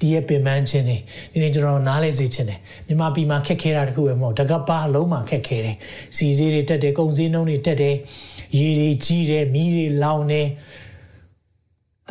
[0.00, 0.98] ဒီရဲ့ပင်ပန်းခြင်းတွေ
[1.32, 5.76] ဒီနေ့ကျွန်တော်နားလဲစေခြင်းတယ်။မြန်မာပြည်မှာခက်ခဲတာတခုပဲမဟုတ်တကပါလုံးမှာခက်ခဲတယ်။
[6.16, 7.94] စီစည်းတွေတက်တယ်၊ကုန်စည်နှုန်းတွေတက်တယ်။
[8.58, 10.46] ရေတွေကြီးတယ်၊မီးတွေလောင်တယ်။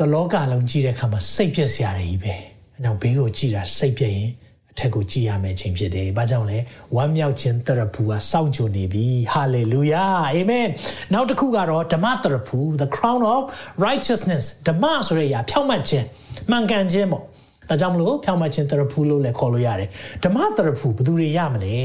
[0.00, 2.34] တလောကလုံးကြီးတဲ့အခါမှာစိတ်ပြက်စရာတွေကြီးပဲ။
[2.76, 4.30] အဲကြောင့်ဘေးကိုကြည်တာစိတ်ပြည့်ရင်
[4.70, 6.58] အထက်ကိုကြည်ရမယ့်ချိန်ဖြစ်တယ်။ဘာကြောင့်လဲ
[6.96, 9.04] ဝမ်းမြောက်ခြင်းတရဖူကစောင့်ကြိုနေပြီ။
[9.34, 10.68] hallelujah amen
[11.12, 13.42] နောက်တစ်ခုကတော့ဓမ္မတရဖူ the crown of
[13.86, 16.06] righteousness ဓမ္မဆိုတဲ့အရာဖြောင့်မတ်ခြင်း
[16.50, 17.22] မှန်ကန်ခြင်းပေါ့
[17.68, 19.88] ဒါကြောင့်မလို့ဖြောင့်မခြင်းတရဖူလို့လည်းခေါ်လို့ရတယ်
[20.24, 21.76] ဓမ္မတရဖူဘယ်သူတွေရမလဲ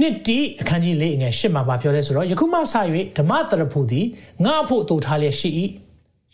[0.00, 2.60] နှစ်တီအခန်းကြီးလေးငယ်ရှစ်မှာပြောလဲဆိုတော့ယခုမှစ၍
[3.18, 4.06] ဓမ္မတရဖူသည်
[4.44, 5.50] ငါ့ဖို့တူထားလျက်ရှိ၏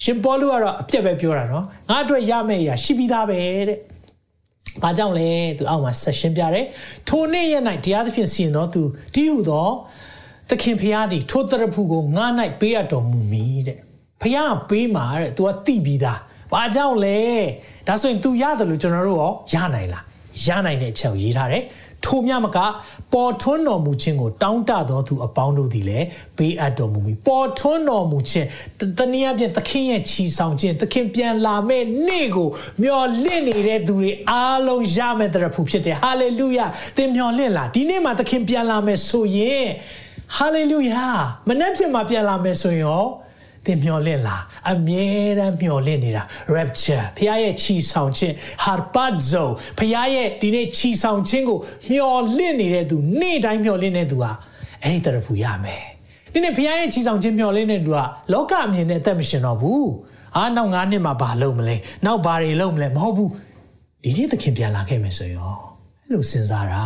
[0.05, 3.79] ရှင်ပေါလုကတော့အပြက်ပဲပြောတာနော်ငါအတွက်ရမယ့်အရာရှိပြီးသားပဲတဲ့။
[4.83, 6.67] ဘာကြောင့်လဲသူအောက်မှာဆက်ရှင်းပြတယ်။
[7.09, 8.83] ထိုနေ့ရက်၌တရားသဖြင့်စီရင်တော်သူ
[9.15, 9.69] တည်ဟူသော
[10.49, 12.27] သခင်ဖျားသည်ထိုတရဖူကိုငါ၌
[12.61, 13.79] ပေးအပ်တော်မူမည်တဲ့။
[14.23, 16.19] ဖျားပေးမှာတဲ့ तू ကတိပြီးသား။
[16.53, 17.19] ဘာကြောင့်လဲ။
[17.87, 20.03] ဒါဆိုရင် तू ရတယ်လို့ကျွန်တော်တို့ရောရနိုင်လား။
[20.47, 21.63] ရနိုင်တဲ့အချက်ကိုရေးထားတယ်။
[22.07, 22.59] ထိုမြမက
[23.13, 28.49] ပေါ်ထွန်းတော်မူခြင်းကိုတောင်းတတော်သူအပေါင်းတို့သည်လည်းပေးအပ်တော်မူပြီပေါ်ထွန်းတော်မူခြင်း
[28.99, 32.49] တနည်းအားဖြင့်သခင်ရဲ့ချီဆောင်ခြင်းသခင်ပြန်လာမဲ့နေ့ကို
[32.83, 39.67] မျှော်လင့်နေတဲ့သူတွေအားလုံးရမယ်တဲ့ဖူဖြစ်တယ်ဟာလေလုယာသင်မျှော်လင့်လားဒီနေ့မှာသခင်ပြန်လာမယ်ဆိုရင်
[40.37, 41.07] ဟာလေလုယာ
[41.49, 43.05] မနေ့ဖြစ်မှာပြန်လာမယ်ဆိုရင်ရော
[43.67, 44.43] သင်မျော်လင့်လား
[44.73, 45.07] အမြဲ
[45.39, 46.23] တမ်းမျော်လင့်နေတာ
[46.55, 49.45] rapture ဖခင်ရဲ့ချီဆောင်ခြင်း harpazo
[49.79, 51.59] ဖခင်ရဲ့ဒီနေ့ချီဆောင်ခြင်းကို
[51.91, 54.33] မျော်လင့်နေတဲ့သူနေ့တိုင်းမျော်လင့်နေသူဟာ
[54.83, 55.85] အဲ့ဒီတရဖူရမယ်
[56.33, 57.99] ဒီနေ့ဖခင်ရဲ့ချီဆောင်ခြင်းမျော်လင့်နေသူက
[58.33, 59.91] လောကအမြင်နဲ့အသက်မရှင်တော့ဘူး
[60.37, 63.31] အာနောက်9နှစ်မှာဘာလုပ်မလဲနောက်ဘာတွေလုပ်မလဲမဟုတ်ဘူး
[64.03, 66.83] ဒီနေ့သခင်ပြန်လာခဲ့မယ်ဆိုရင်အဲ့လိုစဉ်းစားတာ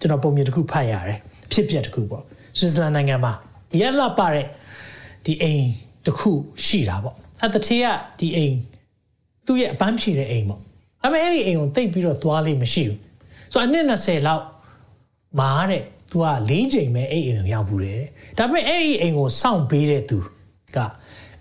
[0.00, 1.18] ကျွန်တော်ပုံမြင်တစ်ခုဖတ်ရတယ်
[1.52, 2.24] ဖြစ်ပျက်တစ်ခုပေါ့
[2.58, 3.32] ဆွစ်ဇာလန်နိုင်ငံမှာ
[3.80, 4.46] ရလာပါတဲ့
[5.24, 5.64] ဒီအိမ်
[6.06, 6.32] တစ်ခု
[6.64, 7.86] ရှိတာပေါ့အဲ့တထေးက
[8.18, 8.56] ဒီအိမ်
[9.46, 10.60] သူ့ရဲ့အပန်းဖြေတဲ့အိမ်ပေါ့
[11.02, 12.98] ဒါပေမဲ့အဲ့ဒီအိမ်ကိုတိတ်ပြီးတော့သွားလိမ့်မရှိဘူး
[13.52, 14.44] ဆိုတော့အနည်း20လောက်
[15.40, 18.02] မာတဲ့သူက၄ချိန်ပဲအဲ့အိမ်ကိုရောက်ဘူးတယ်
[18.38, 20.18] ဒါပေမဲ့အဲ့ဒီအိမ်ကိုစောင့်ပေးတဲ့သူ
[20.76, 20.78] က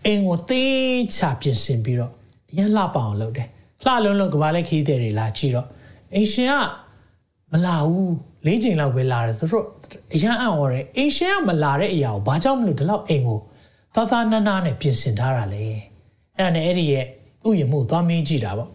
[0.06, 0.74] အိမ်ကိုသေး
[1.16, 2.12] ချပြင်ဆင်ပြီးတော့
[2.58, 3.48] ရလှပအောင်လုပ်တယ်
[3.86, 5.68] လှလုံးလုံးကဘာလဲခီးတဲ့တွေလာကြည့်တော့
[6.14, 6.54] အိမ်ရှင်က
[7.52, 8.10] မလာဘူး
[8.48, 9.66] ၄ချိန်လောက်ပဲလာတယ်ဆိုတော့
[10.16, 13.40] အရန်အံ့ဩတယ်အိမ်ရှင်ကမလာတဲ့အရာကိုဘာကြောင့်မလို့ဒီလောက်အိမ်ကို
[13.96, 15.66] သာသာနာနာနဲ့ပြင်ဆင်ထားတာလေ
[16.38, 17.06] အဲ့ဒါနဲ့အဲ့ဒီရဲ့
[17.48, 18.70] ဥယျာဉ်မှုသွားမေးကြည့်တာပေါ့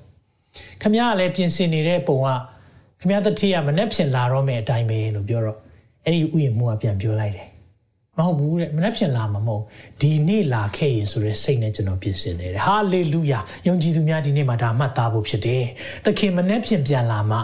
[0.83, 2.29] ခမရကလည်းပြင်ဆင်နေတဲ့ပုံက
[3.01, 5.59] ခမရတတိယမနဲ့ဖြစ်လာတော့မယ်အတိုင်းပဲလို့ပြောတော့
[6.05, 7.49] အဲ့ဒီဥယျာဉ်မှုကပြန်ပြောလိုက်တယ်
[8.19, 9.63] မဟုတ်ဘူးတဲ့မနှက်ဖြစ်လာမှာမဟုတ်
[10.01, 15.65] ဒီနေ့လာခဲ့ရင်ဆိုရဲစိတ်နဲ့ကျွန်တော်ပြင်ဆင်နေတယ်ဟာလေလုယာယုံကြည်သူများဒီနေ့မှာဒါမှတ်သားဖို့ဖြစ်တယ်
[16.05, 17.39] သခင်မနှက်ဖြစ်ပြန်လာမှ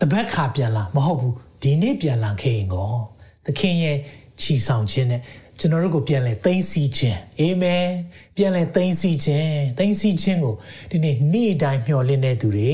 [0.00, 2.90] တပတ်ခါပြန်လာမဟုတ်ဘူးဒီနေ့ပြန်လာခဲ့ရင်ကော
[3.46, 3.96] သခင်ရဲ့
[4.40, 5.20] ချီဆောင်ခြင်းနဲ့
[5.62, 7.86] ကျွန်တော်တို့ကိုပြန်လဲသိမ်းစီခြင်းအာမင်
[8.36, 10.54] ပြန်လဲသိမ်းစီခြင်းသိမ်းစီခြင်းကို
[10.90, 12.70] ဒီနေ့နေ့တိုင်းမျှော်လင့်တဲ့သူတွေ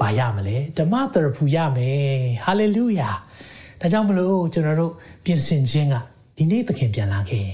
[0.00, 2.06] ဘာရမလဲဓမ္မသရဖူရမယ်
[2.44, 3.10] ဟာလေလုယာ
[3.80, 4.92] ဒါကြောင့်မလို့ကျွန်တော်တို့
[5.24, 5.94] ပြင်ဆင်ခြင်းက
[6.36, 7.46] ဒီနေ့သခင်ပြန်လာခဲ့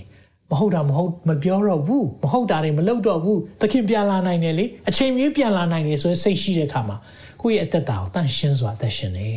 [0.51, 6.97] မဟုတ်တာမဟုတ်မပြောတော့ဘူးမဟုတ်တာတွေမလုပ်တော့ဘူးသခင်ပြန်လာနိုင်တယ်လေအချိန်မျိုးပြန်လာနိုင်တယ်ဆိုရင်စိတ်ရှိတဲ့အခါမှာ
[7.41, 9.31] ကိုယ့်ရဲ့အသက်တာကိုတန့်ရှင်းစွာအသက်ရှင်နေ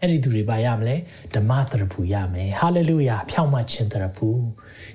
[0.00, 0.96] အဲ့ဒီသူတွေပါရမလဲ
[1.34, 4.28] ဓမ္မသရဖူရမယ်ဟာလေလုယာဖြောင့်မခြင်းသရဖူ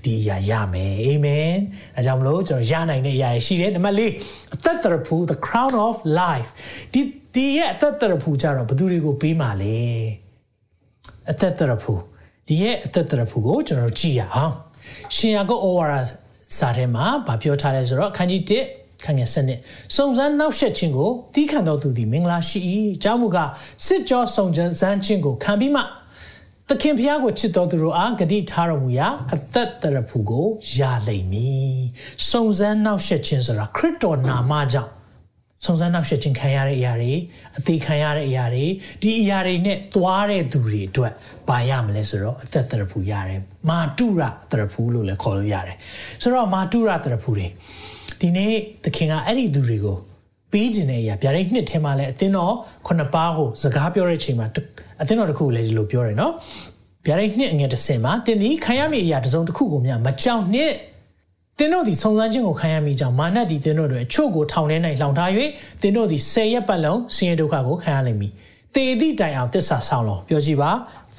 [0.05, 1.53] ဒီအရာရမယ်အာမင်
[1.97, 4.01] အဲကြောင့်မလို့ကျွန်တော်ရနိုင်တဲ့အရာရှိတယ်နံပါတ်၄
[4.55, 6.49] အသက်သရဖူ the crown of life
[6.93, 7.01] ဒီ
[7.35, 9.79] ဒီရဲ့အသက်သရဖူကြတော့ဘယ်သူတွေကိုပေးမှာလဲ
[11.31, 11.93] အသက်သရဖူ
[12.47, 14.53] ဒီရဲ့အသက်သရဖူကိုကျွန်တော်ကြည့်ရအောင်
[15.15, 15.93] ရှင်ယာကုပ်ဩဝါဒ
[16.57, 19.59] စာထဲမှာဗာပြောထားလဲဆိုတော့အခန်းကြီး1ခန်းငယ်စနစ်
[19.95, 22.59] စုံစမ်းနောက်ဆက်ခြင်းကိုတီးခံတော်သူသည်မင်္ဂလာရှိ၏
[22.95, 23.49] အကြောင်းမူကား
[23.85, 24.45] စစ်ကြောစုံ
[24.79, 25.81] စမ်းခြင်းကိုခံပြီးမှ
[26.69, 30.47] သခင်ဖျားကိုချစ်တော်သူတို့အားဂတိထားတော်မူရာအသက်တရဖူကို
[30.77, 31.79] ရလိမ့်မည်
[32.29, 34.91] စုံစမ်းနောက်ဆက်ခြင်းဆိုတာခရစ်တော်နာမကြောင့်
[35.65, 37.13] စုံစမ်းနောက်ဆက်ခြင်းခံရတဲ့အရာတွေ
[37.57, 38.65] အသေးခံရတဲ့အရာတွေ
[39.01, 41.13] ဒီအရာတွေနဲ့သွားတဲ့သူတွေအတွက်
[41.49, 45.77] ပါရမလဲဆိုတော့အသက်တရဖူရတယ်မာတုရတရဖူလို့လည်းခေါ်လို့ရတယ်
[46.21, 47.47] ဆိုတော့မာတုရတရဖူတွေ
[48.19, 49.97] ဒီနေ့သခင်ကအဲ့ဒီသူတွေကို
[50.51, 52.55] ပေးခြင်းတဲ့အရာဗျာဒိတ်နှစ်ထဲမှာလည်းအသင်းတော်
[52.87, 54.47] ခုနှစ်ပါးကိုစကားပြောတဲ့အချိန်မှာ
[55.01, 56.33] အသင်းတော်တစ်ခုလည်းဒီလိုပြောတယ်နော်
[57.05, 60.75] ဗျာဒိတ်နှစ်အငယ်တစ်ဆင့်မှာတင်သည်ခံရမည့်အရာတစ်စုံတစ်ခုကိုများမကြောက်နှင့်
[61.59, 65.29] တင်တို့သည်ဆုံစမ်းခြင်းကိုခံရမိကြောင်းမာနသည်တင်တို့တွေအချို့ကိုထောင်ထဲ၌လှောင်ထား၍
[65.81, 68.31] တင်တို့သည်ဆယ်ရက်ပတ်လုံးဆင်းရဲဒုက္ခကိုခံရလိမ့်မည်
[68.75, 70.71] သေသည့်တိုင်အောင်တစ္ဆာဆောင်လောပြောကြည့်ပါ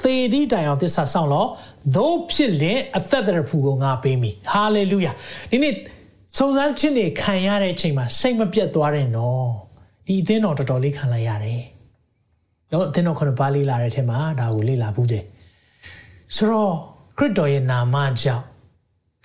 [0.02, 1.46] သေသည့်တိုင်အောင်တစ္ဆာဆောင်လော
[1.96, 5.12] သို့ဖြစ်လင်အသက်တရဖူကိုငါပေးမိဟာလေလုယာ
[5.50, 5.74] ဒီနေ့
[6.36, 9.46] စုံစမ်းခြင်းတွေခံရတဲ့အချိန်မှာစိတ်မပြတ်သွားတဲ့နော်
[10.06, 11.62] ဒီအသင်းတော်တော်တော်လေးခံလိုက်ရတယ်
[12.72, 15.24] နော်အသင်းတော်ခုနပါလေးလာတဲ့ထဲမှာဒါကိုလေ့လာဘူးတယ်
[16.35, 16.72] ဆိုတော့
[17.18, 18.44] ခရစ်တော်ရဲ့နာမကြောင့်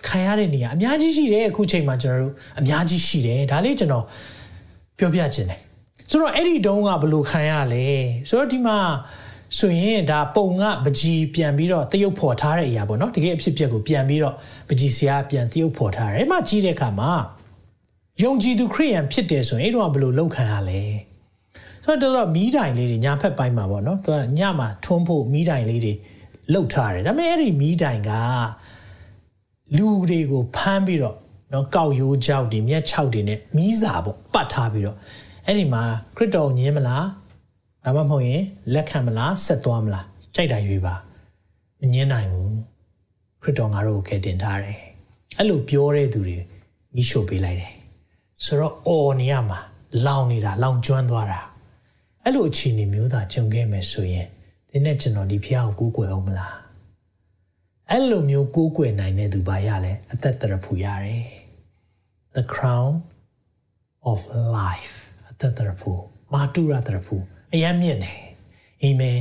[0.06, 4.04] ခံရတဲ့နေရာအများကြီးရှိတယ်အခုချိန်မှာကျွန်တော်တို့အများကြီးရှိတယ်ဒါလေးကျွန်တော်
[4.98, 5.60] ပြောပြခြင်းတယ်
[6.10, 7.84] ဆိုတော့အဲ့ဒီတုန်းကဘယ်လိုခံရလဲ
[8.28, 8.78] ဆိုတော့ဒီမှာ
[9.58, 14.34] ဆိုရင်ဒါပုံကပကြီးပြန်ပြီးတော့တရုပ်ဖော်ထားတဲ့အရာပေါ့နော်တကယ်အဖြစ်အပျက်ကိုပြန်ပြီးတော့
[14.68, 17.12] ပကြီးဆရာပြန်တရုပ်ဖော်ထားတယ်အဲ့မှာကြီးတဲ့အခါမှာ
[18.22, 20.80] ယုံကြည်သူခရိယန်ဖြစ်တယ်ဆိုရင်အဲ့တော့ဘယ်လိုလောက်ခံရလဲ
[21.84, 25.92] ဆိုတော့တော့မီးတိုင်လေးတွေညာဖက်ပိုင်းမှာပေါ့နော်သူကညမှာထွန်းဖို့မီးတိုင်လေးတွေ
[26.52, 28.10] လှုပ်ထားတယ်ဒါပေမဲ့အဲ့ဒီမီးတိုင်က
[29.76, 31.16] လူတွေကိုဖမ်းပြီးတော့
[31.52, 34.96] နော်ကောက်ရိုးကြောက်တွေမျက်ခြောက်တွေနဲ့မီးစာပေါ့ပတ်ထားပြီးတော့
[35.46, 35.82] အဲ့ဒီမှာ
[36.16, 37.06] ခရစ်တော်ညင်းမလား
[37.84, 38.42] ဒါမှမဟုတ်ရင်
[38.74, 40.94] လက်ခံမလားဆက်သွားမလားကြိုက်တာရွေးပါ
[41.80, 42.54] မညင်းနိုင်ဘူး
[43.42, 44.80] ခရစ်တော်ငါတို့ကိုကယ်တင်ထားတယ်
[45.36, 46.38] အဲ့လိုပြောတဲ့သူတွေ
[46.94, 47.72] မိရှို့ပေးလိုက်တယ်
[48.44, 49.58] ဆိုတော့အော်နေရမှာ
[50.06, 51.40] လောင်နေတာလောင်ကျွမ်းသွားတာ
[52.24, 54.26] အဲ့လိုအခြေအနေမျိုးသာကြုံခဲ့မယ်ဆိုရင်
[54.70, 56.56] ဒီနဲ့ကျွန်တော်ဒီဖျားကိုကိုးကွယ်အောင်မလား
[57.90, 61.24] အဲ့လိုမျိုးကိုးကွယ်နိုင်တဲ့သူပါရလဲအသက်တရဖူရတယ်
[62.36, 62.92] the crown
[64.10, 64.20] of
[64.58, 64.94] life
[65.30, 65.92] အသက်တရဖူ
[66.32, 67.16] မာတုရတရဖူ
[67.52, 68.20] အယမ်းမြင့်တယ်
[68.82, 69.20] အာမင်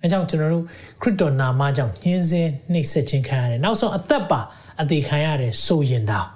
[0.00, 0.64] အဲကြောင့်ကျွန်တော်တို့
[1.02, 4.40] ခရစ်တော်နာမကြောင့်ညှင်းဆဲနှိပ်စက်ခြင်းခံရတယ်နောက်ဆုံးအသက်ပါ
[4.80, 6.28] အသေးခံရတယ်ဆိုရင်တော့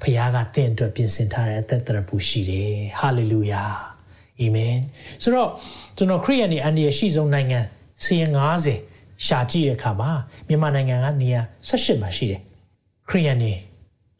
[0.00, 3.93] ဖခင်ကတင့်အတွက်ပြင်ဆင်ထားတဲ့အသက်တရဖူရှိတယ်ဟာလေလုယာ
[4.40, 4.76] အာမင်
[5.22, 5.50] ဆိုတော့
[5.96, 7.60] ကျွန်တော်ခရိယန်နေအန်ဒီရရှိဆုံးနိုင်ငံ
[8.02, 8.30] စီရင်
[8.76, 10.10] 90ရှာကြည့်တဲ့အခါမှာ
[10.48, 12.40] မြန်မာနိုင်ငံကနေရာ18မှာရှိတယ်
[13.08, 13.52] ခရိယန်နေ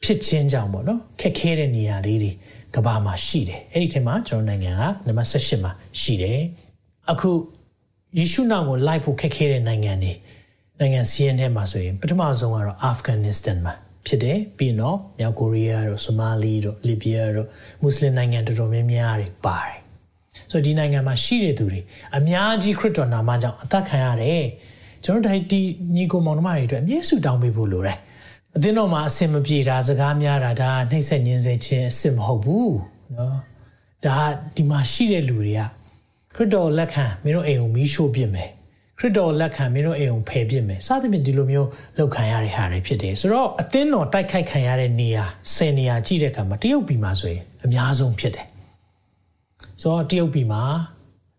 [0.02, 2.32] ဖြစ်ချင်းကြောင့်ပေါ့နော်ခက်ခဲတဲ့နေရာလေးတွေ
[2.74, 6.40] ကဘာမှာရှိတယ်အဲ့ဒီထဲမှာကျွန်တော်နိုင်ငံကနံပါတ်18မှာရှိတယ်
[7.10, 7.30] အခု
[8.18, 10.12] ယေရှုနောက်ကိုလိုက်ဖို့ခက်ခဲတဲ့နိုင်ငံတွေ
[10.80, 13.74] နိုင်ငံစီးရင်ထဲမှာဆိုရင်ပထမဆုံးကတော့အာဖဂန်နစ္စတန်မှာ
[14.06, 17.48] ဖြစ်တယ်ပြီးတော့မြောက်ကိုရီးယားတို့ဆိုမာလီတို့လီဘီယာတို့
[17.82, 19.83] မွတ်စလင်နိုင်ငံတော်တော်များများတွေပါတယ်
[20.51, 21.81] ဆိုတော့ဒီနိုင်ငံမှာရှိတဲ့သူတွေ
[22.17, 24.45] အများကြီးခရစ်တော်နာမကြောင့်အသက်ခံရတယ်
[25.03, 25.61] ကျွန်တော်တို့ဒီ
[25.95, 27.97] ညီကိုမောင်နှမတွေအတွက်အမြဲဆုတောင်းပေးဖို့လိုတယ်
[28.55, 32.75] အသင်းတော်မှာအစင်မပြေတာစကားများတာဒါနှိမ့်ဆက်ညင်းစေခြင်းအစင်မဟုတ်ဘူး
[33.13, 33.35] เนาะ
[34.05, 34.17] ဒါ
[34.55, 35.61] ဒီမှာရှိတဲ့လူတွေက
[36.35, 38.49] ခရစ်တော်လက်ခံမင်းတို့အိမ်ကိုမီးရှို့ပြစ်မယ်
[38.99, 48.47] ခရစ်တော်လက်ခံမင်းတို့အိမ်ကိုဖယ်ပြစ်မယ်စသဖြင့်ဒီလိုမျိုးလောက်ခံရတဲ့ဟာတွေဖြစ်တယ်ဆိုတော့အသင်းတော်တိုက်ခိုက်ခံရတဲ့နေရာ10နေရာကြည့်တဲ့အခါမှာတရုတ်ပြည်မှာဆိုရင်အများဆုံးဖြစ်တယ်
[49.80, 50.62] ဆိုတော့တရုတ်ပြည်မှာ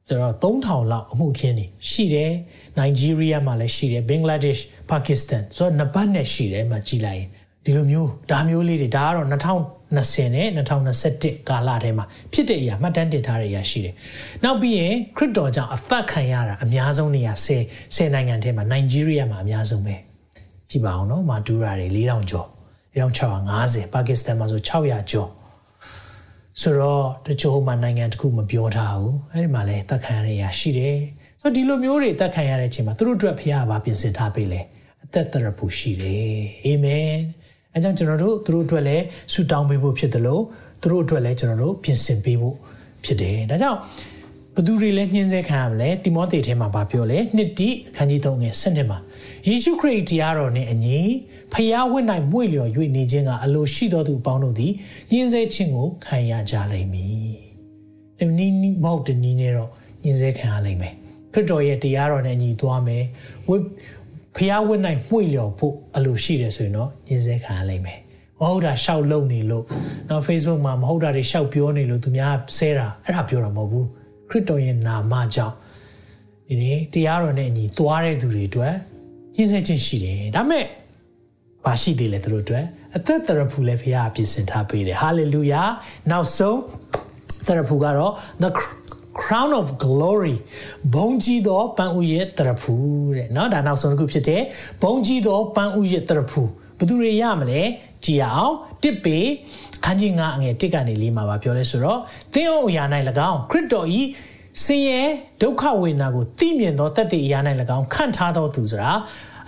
[0.08, 2.34] ဆိုတော့3000လောက်အမှုခင်းနေရှိတယ်
[2.78, 7.30] နိုင်ဂျီးရီးယားမှာလည်းရှိတယ်ဘင်္ဂလားဒေ့ရှ်ပါကစ္စတန်ဆိုတော့နှစ်ပတ်နဲ့ရှိတယ်မှာကြည်လိုက်ရင်
[7.66, 13.94] ဒီလိုမျိုးဒါမျိုးလေးတွေဒါကတော့2020နဲ့2021ကာလထဲမှာဖြစ်တဲ့အရာမှတ်တမ်းတင်ထားတဲ့အရာရှိတယ်။
[14.44, 19.96] နောက်ပြီးရင်ခရစ်တော်ကြောင့်အသက်ခံရတာအများဆုံးနေရာ10 10နိုင်ငံထဲမှာနိုင်ဂျီးရီးယားမှာအများဆုံးပဲ။
[20.70, 22.48] ကြည့်ပါအောင်နော်မာဒူရာတွေ4000ကျော်
[22.96, 25.30] 4650ပါကစ္စတန်မှာဆို600ကျော်
[26.62, 30.98] ဆိုတော့တချို့ဟိုမှာနိုင်ငံတခုမပြောထားဘူးအဲ့ဒီမှာလည်းတက်ခံရတဲ့အရာရှိတယ်
[31.42, 34.62] ဆိုတော့ဒီလိုမျိုးတွေတက်ခံရတဲ့အချိန်မှာသူတို့အတွက်ဖခင်ကဘာပြင်ဆင်ထားပေးလဲ
[35.04, 37.12] အသက်တရဖူရှိတယ်အာမင်
[37.74, 40.44] အဲကြောင့်ကျွန်တော်တို့သူတို့အတွက်လည်းဆုတောင်းပေးဖို့ဖြစ်တယ်လို့
[40.82, 42.56] သူတို့အတွက်လည်းကျွန်တော်တို့ပြင်ဆင်ပေးဖို့
[43.06, 43.80] ဖြစ်တယ်ဒါကြောင့်
[44.58, 49.00] ဘသူတွေလည်းညှင်းဆဲခံရမလဲတိမောသေထဲမှာဗာပြောလဲနှစ်တိအခန်းကြီး3ငယ်7နှစ်မှာ
[49.48, 51.00] ယေရှုခရစ်တရားတော်နှင့်အညီ
[51.54, 54.72] ဖျားဝင့်၌မွေ့လျော်၍နေခြင်းကအလိုရှိသောသူအပေါင်းတို့သည်
[55.12, 57.36] ညှင်းဆဲခြင်းကိုခံရကြလိမ့်မည်။
[58.20, 59.70] ဒီနည်းမဟုတ်တဲ့နည်းနဲ့တော့
[60.04, 60.94] ညှင်းဆဲခံရလိမ့်မယ်။
[61.34, 63.04] ခရစ်တော်ရဲ့တရားတော်နဲ့အညီသွားမယ်။
[63.48, 63.56] ဝိ
[64.38, 68.00] ဖျားဝင့်၌မွေ့လျော်ဖို့အလိုရှိတယ်ဆိုရင်တော့ညှင်းဆဲခံရလိမ့်မယ်။
[68.40, 69.66] မဟုတ်တာရှောက်လုံနေလို့
[70.10, 73.88] နော် Facebook မှာမဟုတ်တာတွေရှောက်ပြောနေလို့သူများဆဲတာအဲ့ဒါပြောတာမဟုတ်ဘူး။
[74.31, 75.55] ခရစ်တော်ရဲ့နာမကြောင့်
[76.49, 78.75] ဒီနေ့တရားတော်နဲ့အညီသွားတဲ့သူတွေအတွက်
[79.37, 80.65] ညှင်းဆဲခြင်းရှိတယ်ဒါမဲ့
[81.65, 82.65] ဘာရှိသေးလဲသူတို့အတွက်
[82.97, 85.63] အသက်တရဖူလည်းဖခင်ပြင်ဆင်ထားပေးတယ်ဟာလေလုယာ
[86.11, 86.59] နောက်ဆုံး
[87.47, 88.13] တရဖူကတော့
[88.43, 88.51] the
[89.21, 90.37] crown of glory
[90.95, 92.75] ဘုံကြီးသောပန်းဥရဲ့တရဖူ
[93.17, 94.43] တဲ့เนาะဒါနောက်ဆုံးတစ်ခုဖြစ်တဲ့
[94.83, 96.43] ဘုံကြီးသောပန်းဥရဲ့တရဖူ
[96.79, 97.63] ဘယ်သူတွေရမလဲ
[98.05, 99.19] ကြည်အောင်တစ်ပေ
[99.86, 102.00] ခန်းကြီးငါအငယ်တစ်ကနေလေးမှာပါပြောလဲဆိုတော့
[102.34, 102.84] သင်အောင်အရာ၌၎
[103.30, 104.02] င်းခရစ်တော်ဤ
[104.64, 105.02] ဆင်းရဲ
[105.42, 107.40] ဒုက္ခဝေဒနာကိုသိမြင်သောတသက်အရာ၌၎
[107.78, 108.92] င်းခံထားသောသူဆိုတာ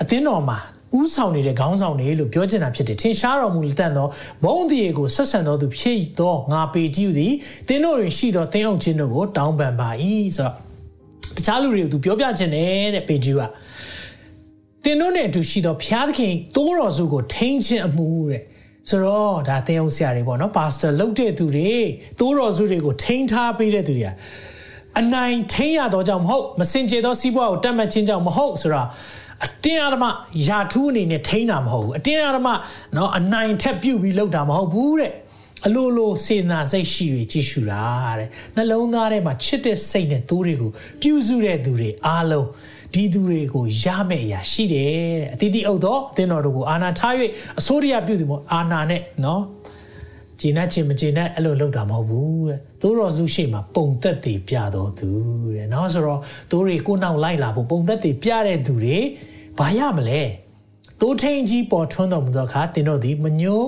[0.02, 0.58] အသင်းတော်မှာ
[1.00, 4.08] ဥဆောင်နေတဲ့ခေါင်းဆောင်တွေလို့ပြောချင်တာဖြစ်တယ်ထင်ရှားတော်မူတတ်သော
[4.44, 7.34] ဘုံတည်းကိုဆက်ဆံတော်သူဖြစ်သောငါပေကြီးသည်
[7.68, 9.90] သင်တို့တွင်ရှိသောသင်အုပ်ချင်းတို့ကိုတောင်းပန်ပါ၏
[10.36, 10.54] ဆိုတော့
[11.36, 13.42] တခြားလူတွေကိုသူပြောပြချင်တယ်တဲ့ပေကြီးက
[14.84, 18.44] သင်တို့နဲ့အတူရှိသောဘုရားသခင်တိုးတော်စုကိုထိန်းခြင်းအမှုတဲ့
[18.89, 21.73] ဆိုတော့ဒါသင်အောင်ဆရာတွေပေါ့နော်ပါစတာလုပ်တဲ့သူတွေ
[22.19, 24.11] တိုးတော်စုတွေကိုထိန်းထားပေးတဲ့သူတွေက
[25.01, 28.89] အနိုင်ထိန်းရတော့ကြောင့်မဟုတ်မစင်ကြယ်သောစီးပွားကိုတတ်မှတ်ခြင်းကြောင့်မဟုတ်ဆိုတော့
[29.45, 30.05] အတင်းအဓမ္မ
[30.49, 32.49] ယာထူးအနေနဲ့ထိန်းတာမဟုတ်ဘူးအတင်းအဓမ္မ
[32.95, 35.13] เนาะအနိုင်ထက်ပြုတ်ပြီးလုပ်တာမဟုတ်ဘူးတဲ့
[35.67, 37.85] အလိုလိုစေနာစိတ်ရှိတွေကြည့်ရှုတာ
[38.19, 40.71] တဲ့နှလုံးသားထဲမှာချစ်တဲ့စိတ်နဲ့သိုးတွေကို
[41.03, 42.47] ပြုစုတဲ့သူတွေအားလုံး
[42.94, 47.14] ဒီသူတွေကိုရမယ့်အရာရှိတယ်တဲ့အတီးတီအုပ်တော့အသင်းတော်တို့ကိုအာဏာထား၍
[47.60, 49.44] အစိုးရပြုသူမို့အာဏာနဲ့နော်
[50.40, 55.10] ဂျင်းနဲ့ချင်းမဂျင်းနဲ့အဲ့လိုလုပ်တာမဟုတ်ဘူးတဲ့သိုးတော်စုရှိမှာပုံသက်တွေပြတော်သူ
[55.56, 56.20] တဲ့နော်ဆိုတော့
[56.52, 58.98] သိုးတွေကိုနောက်လိုက်လာဖို့ပုံသက်တွေပြတဲ့သူတွေ
[59.60, 60.22] ဘာရမလဲ
[61.02, 63.68] သိုးထိန်ကြီးပေါ်ထွန်းတော်မူသောအခါသင်တို့သည်မညို့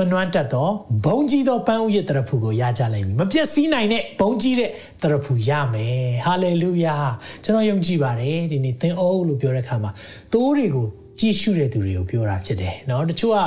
[0.10, 0.68] နှွမ်းတတ်သော
[1.04, 4.70] ဘုံကြီးသောပန်းဥယျတရဖူကိုရကြလိမ့်မည်မပြည့်စည်နိုင်တဲ့ဘုံကြီးတဲ့
[5.02, 6.96] တရဖူရမယ်ဟာလေလုယာ
[7.44, 9.90] ကျွန်တော်ယုံကြည်ပါတယ်ဒီနေ့သင်အိုးလို့ပြောတဲ့အခါမှာ
[10.32, 10.86] သိုးတွေကို
[11.18, 13.38] ကြည့်ရှုတဲ့သူတွေကိုပြောတာဖြစ်တယ်เนาะတချို့က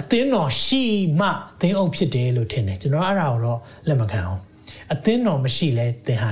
[0.00, 0.82] အသင်းတော်ရှိ
[1.20, 4.40] မှအသင်းအုပ်ဖြစ်တယ်လို့ထင်တယ်ကျွန်တော်အဲ့ဒါကိုတော့လက်မခံအောင်
[4.92, 6.30] အသင်းတော်မရှိလဲသင်ဟာ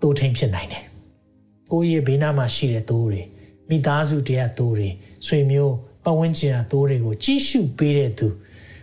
[0.00, 0.84] တိုးထိန်ဖြစ်နိုင်တယ်
[1.72, 3.22] ကိုယ့်ရဲ့ဘေးနားမှာရှိတဲ့တိုးတွေ
[3.70, 4.88] မိသားစုတွေကတိုးတွေ
[5.26, 8.27] ဆွေမျိုး ပတ်ဝန်းကျင်ကတိုးတွေကိုကြီးစုပေးတဲ့သူ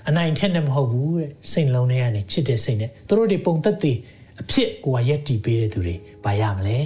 [0.09, 3.93] အနိုင်ထက်နဲ့မဟုတ်ဘူးတဲ့စိတ်လုံးထဲကနေချစ်တဲ့စိတ်နဲ့သူတို့တွေပုံသက်သေ
[4.41, 6.79] အဖြစ်ကိုကရက်တီပေးတဲ့သူတွေဘာရမလဲ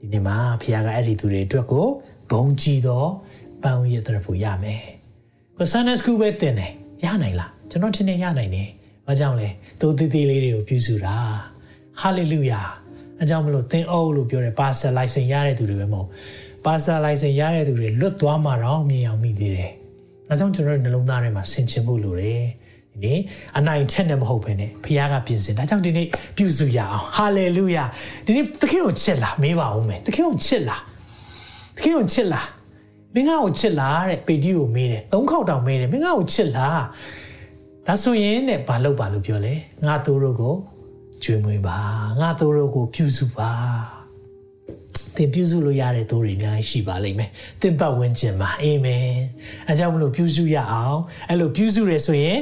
[0.00, 1.86] ဒီနေ့မှာဖခင်ကအဲ့ဒီသူတွေအတွက်ကို
[2.30, 3.04] ဘုံကြည်သော
[3.62, 4.82] ပန်းရတဲ့ဖို့ရမယ်
[5.56, 6.72] ကိုဆန်နက်စကူပဲတင်တယ်
[7.04, 8.68] ရနိုင်လားကျွန်တော်ထင်နေရနိုင်တယ်
[9.06, 9.48] ဘာကြောင့်လဲ
[9.80, 11.16] သူသေးသေးလေးတွေကိုပြုစုတာ
[12.00, 12.62] ဟာလေလုယာ
[13.22, 16.08] အကြောင်းမလို့သင်အုပ်လို့ပြောတယ်ပါဆာလိုင်စင်ရတဲ့သူတွေပဲမဟုတ်
[16.64, 19.72] ပါဆာလိုင်စင်ရတဲ့သူတွေလွတ်သွားမှတော့မြင်အောင်မိသေးတယ်
[20.30, 22.44] အဲကြောင့်ကျွန်တော်နှလုံးသားထဲမှာဆင်ခြင်ဖို့လိုတယ်
[22.92, 23.20] ဒီနေ့
[23.58, 27.84] အနိုင်ထက်နဲ့မဟုတ်ဘဲနဲ့ဖခင်ကပြင်ဆင်ဒါကြောင့်ဒီနေ့ပြုစုရအောင်ဟာလေလုယာ
[28.26, 30.82] ဒီနေ့သခင်ကိုချစ်လားမေးပါဦးမယ်သခင်ကိုချစ်လား
[31.76, 32.48] သခင်ကိုချစ်လား
[33.14, 36.80] မင်းငါ့ကိုချစ်လားတဲ့ပေတီကိုမေးတယ်သုံးခေါက်တောင်မေးတယ်မင်းငါ့ကိုချစ်လား
[37.86, 39.54] ဒါဆိုရင်တဲ့ဘာလုပ်ပါလို့ပြောလဲ
[39.86, 40.54] ငါသူတို့ကို
[41.22, 41.78] ကျွေးမွေးပါ
[42.20, 43.52] ငါသူတို့ကိုပြုစုပါ
[45.15, 47.29] သင်ပြုစုလို့ရတဲ့သူတွေအများကြီးရှိပါလိမ့်မယ်
[47.61, 49.09] သင်ပတ်ဝန်းကျင်မှာအာမင်
[49.67, 52.39] အဲကြောင့်မလို့ပြုစုရအောင်အဲ့လိုပြုစုရဆိုရင်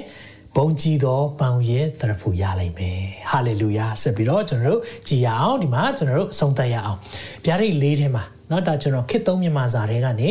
[0.55, 2.99] ဘုံကြည်သောပန်ရဲ့တရဖူရလိမ့်မယ်
[3.31, 6.99] ဟာလေလုယာဆက်ပြီးတော့ကျွန်တော်တို့ကြည်ရအောင်ဒီမှာကျွန်တော်တို့အဆုံးသတ်ရအောင်
[7.45, 10.29] ဗျာဒိတ်လေးထဲမှာเนาะဒါကျွန်တော်ခေတ်သုံးမြန်မာစာတွေကနေ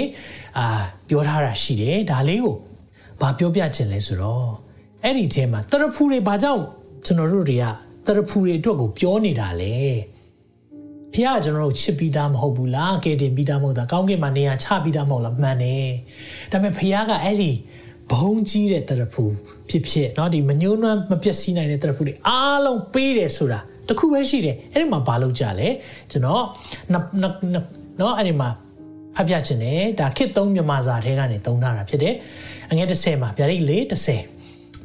[0.59, 0.67] အာ
[1.09, 2.57] ပြောထားတာရှိတယ်ဒါလေးကို
[3.21, 4.49] ဘာပြောပြချင်လဲဆိုတော့
[5.03, 6.65] အဲ့ဒီထဲမှာတရဖူတွေဘာကြောင့်
[7.05, 7.65] ကျွန်တော်တို့တွေက
[8.07, 9.75] တရဖူတွေအတွက်ကိုပြောနေတာလေ
[11.15, 15.89] ဖះကျွန်တော်တို့ချစ်ပြီးသားမဟုတ်ဘူးလားကဲတင်ပြီးသားမဟုတ်တာကောင်းကင်မှာနေရာချပြီးသားမဟုတ်လားမှန်တယ်
[16.53, 17.53] ဒါပေမဲ့ဖះကအဲ့ဒီ
[18.13, 19.25] ဘုံကြီးတဲ့တရဖူ
[19.69, 25.69] ဖြစ်ဖြစ်เนาะဒီမညှိုးနွမ်းမပျက်စီးနိုင်တဲ့တရဖူတွေအားလုံးပေးတယ်ဆိုတာတခုပဲရှိတယ်အဲ့ဒီမှာဘာလုပ်ကြလဲ
[26.11, 26.45] ကျွန်တော်
[26.91, 28.49] เนาะအဲ့ဒီမှာ
[29.17, 32.15] ဖတ်ပြချင်တယ်ဒါခစ်သုံးမြန်မာစာထဲကနေသုံးထားတာဖြစ်တယ်
[32.71, 34.40] အငယ်30မှာဗျာဒိတ်၄30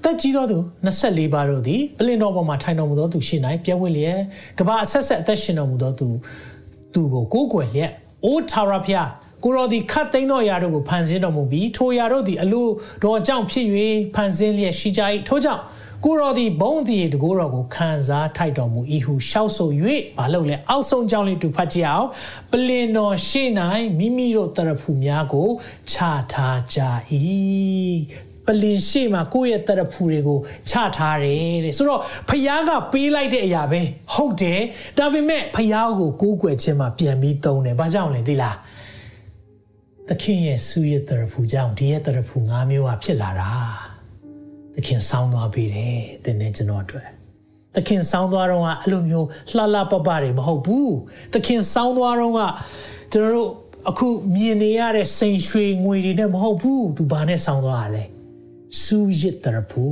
[0.05, 4.21] တက်ကြီးသောသူ24ပါးတို့သည်ပလင်တော်ပေါ်မှာထိုင်တော်မူသောသူရှိ၌ပြည့်ဝလျက်
[4.59, 6.09] ကဘာအဆက်ဆက်အသက်ရှင်တော်မူသောသူ
[6.95, 7.93] သူကိုကိုးကွယ်လျက်
[8.25, 9.09] အိုထာရဖျား
[9.45, 12.69] ကိုရောသည်ခတ်သိမ်းသောအရာတို့ကိုဖန်ဆင်းတော်မူပြီးထိုအရာတို့သည်အလို
[13.05, 13.67] တော်ကြောင့်ဖြစ်၍
[14.15, 15.63] ဖန်ဆင်းလျက်ရှိကြ၏ထို့ကြောင့်
[16.05, 19.71] ကိုရောသည်ဘုံသည်တကိုးတော်ကိုခံစားထိုက်တော်မူ၏ဟုရှောက်ဆို၍
[20.19, 22.09] မလုပ်လဲအောက်ဆုံးကြောင်းလေးတူဖတ်ကြည့်အောင်
[22.53, 23.49] ပလင်တော်ရှေ့၌
[23.99, 25.49] မိမိတို့တရဖူများကို
[25.91, 25.95] ချ
[26.33, 26.79] ထားကြ၏
[28.47, 33.81] ပလင်ရှိမှာကိုယ့်ရဲ့တရဖူတွေကိုချထားတယ်တဲ့ဆိုတော့ဖယားကပေးလိုက်တဲ့အရာပဲ
[34.15, 34.61] ဟုတ်တယ်
[34.99, 38.57] ဒါပေမဲ့ဖယားကိုကိုးကွယ်ခြင်းမှာပြန်ပြီးသုံးတယ်ဘာကြောင့်လဲသိလား
[40.09, 43.51] သခင်ရဲ့ဆူရဲ့တရဖူကြောင့်ဒီရဲ့တရဖူ၅မျိုးဟာဖြစ်လာတာ
[44.75, 47.09] သခင်ဆောင်းသွားပေးတယ်တင်းနေကျွန်တော်အတွက်
[47.75, 50.95] သခင်ဆောင်းသွားတော့ကအဲ့လိုမျိုးလှလှပပတွေမဟုတ်ဘူး
[51.35, 52.41] သခင်ဆောင်းသွားတော့က
[53.13, 53.51] ကျွန်တော်တို့
[53.91, 58.05] အခုမြင်နေရတဲ့စိန်ရွှေငွေတွေနဲ့မဟုတ်ဘူးသူဘာနဲ့ဆောင်းသွားရလဲ
[58.83, 59.85] စူးရစ်တရဖူ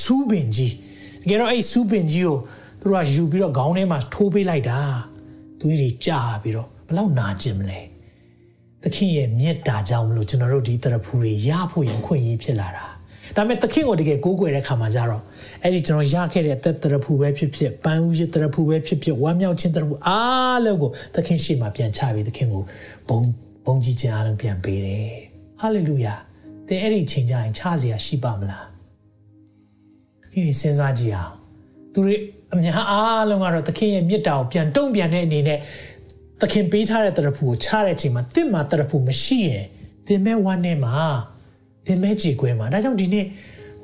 [0.00, 0.74] စူးပင်ကြီး
[1.22, 2.36] တကယ်တော့အဲ့စူးပင်ကြီးကို
[2.80, 4.78] သူတို့ကယူပြီးတော့ခေါင်းထဲမှာထိုးပေးလိုက်တာ
[5.58, 7.80] သူတွေကြာပြီးတော့ဘလောက်နာကျင်မလဲ
[8.82, 12.86] သခင်ရဲ့မေတ္တာကြောင့်မလို့ကျွန်တော်တို့ဒီတရဖူတွေရဖို့ရခွင့်ရဖြစ်လာတာ
[13.36, 15.22] ဒါပေမဲ့သခင်ကိုတကယ်ကိုးကွယ်တဲ့ခါမှာကြတော့
[15.62, 22.62] အဲ့ဒီကျွန်တော်ရခဲ့တဲ့သက်တရဖူပဲဖြစ်ဖြစ်ပန်းဦးရတရဖူပဲဖြစ်ဖြစ်ဝမ်းမြောက်ခြင်းတရဖူအားလုံးကိုသခင်ရှေ့မှာပြန်ချပြီးသခင်ကို
[23.08, 23.20] ဘုံ
[23.66, 25.12] ဘုံကြီးခြင်းအားလုံးပြန်ပေးတယ်
[25.60, 26.14] ဟာလေလုယာ
[26.70, 28.66] သင်အဲ့ဒီချိန်ကြရင်ချစရာရှိပါမလား
[30.30, 31.34] ဒီဒီစဉ်းစားကြည့်အောင်
[31.92, 32.16] သူတွေ
[32.54, 35.58] အများအားလုံးကတော့သခင်ရဲ့မြတ်တာကိုပြန်တုံ့ပြန်တဲ့အနေနဲ့
[36.40, 39.64] သခင်ပေးထားတဲ့တရဖူကိုချတဲ့ချိန်မှာတင့်မှာတရဖူမရှိရင်
[40.06, 40.96] သင်မဲ့ဝမ်းနဲ့မှာ
[41.86, 43.26] သင်မဲ့ကြည်ကွဲမှာဒါကြောင့်ဒီနေ့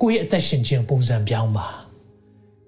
[0.01, 1.67] ကိုယ့်ရဲ့အသက်ရှင်ခြင်းပုံစံပြောင်းပါ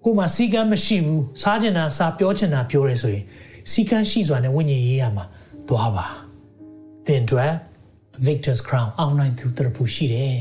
[0.04, 3.24] ကိုမှစီကံမရှိဘူးစားချင်တာစားပြောချင်တာပြောရဲဆိုရင်
[3.72, 5.26] စီကံရှိစွာနဲ့ဝိညာဉ်ရေးရမှာ
[5.68, 6.06] သွားပါ
[7.06, 7.69] သင်တို့
[8.28, 10.38] Victor's Crown အောင်နိုင်သူတရဖူရှိတယ်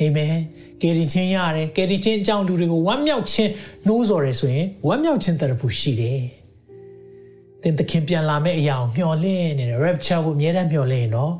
[0.00, 0.36] အာမင်
[0.82, 3.50] ကယ်တင်ခြင်းရတယ်ကယ်တင်ခြင်းအကြောင်းလူတွေကိုဝမ်းမြောက်ခြင်း
[3.86, 6.20] နှိုးဆော်ရဲဆိုရင်ဝမ်းမြောက်ခြင်းတရဖူရှိတယ်
[7.62, 11.32] သင်သခင်ပြန်လာမယ့်အရာကိုမျှော်လင့်နေတယ် rapture ကိုအမြဲတမ်းမျှော်လင့်ရင်တော့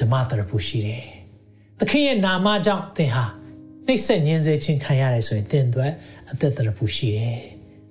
[0.00, 1.04] ဓမ္မတရဖူရှိတယ်
[1.80, 3.24] သခင်ရဲ့နာမကြောင့်သင်ဟာ
[3.86, 5.92] နှိမ့်ဆက်ညင်းစေခြင်းခံရတယ်ဆိုရင်သင်တို့
[6.30, 7.38] အသက်တရဖူရှိတယ်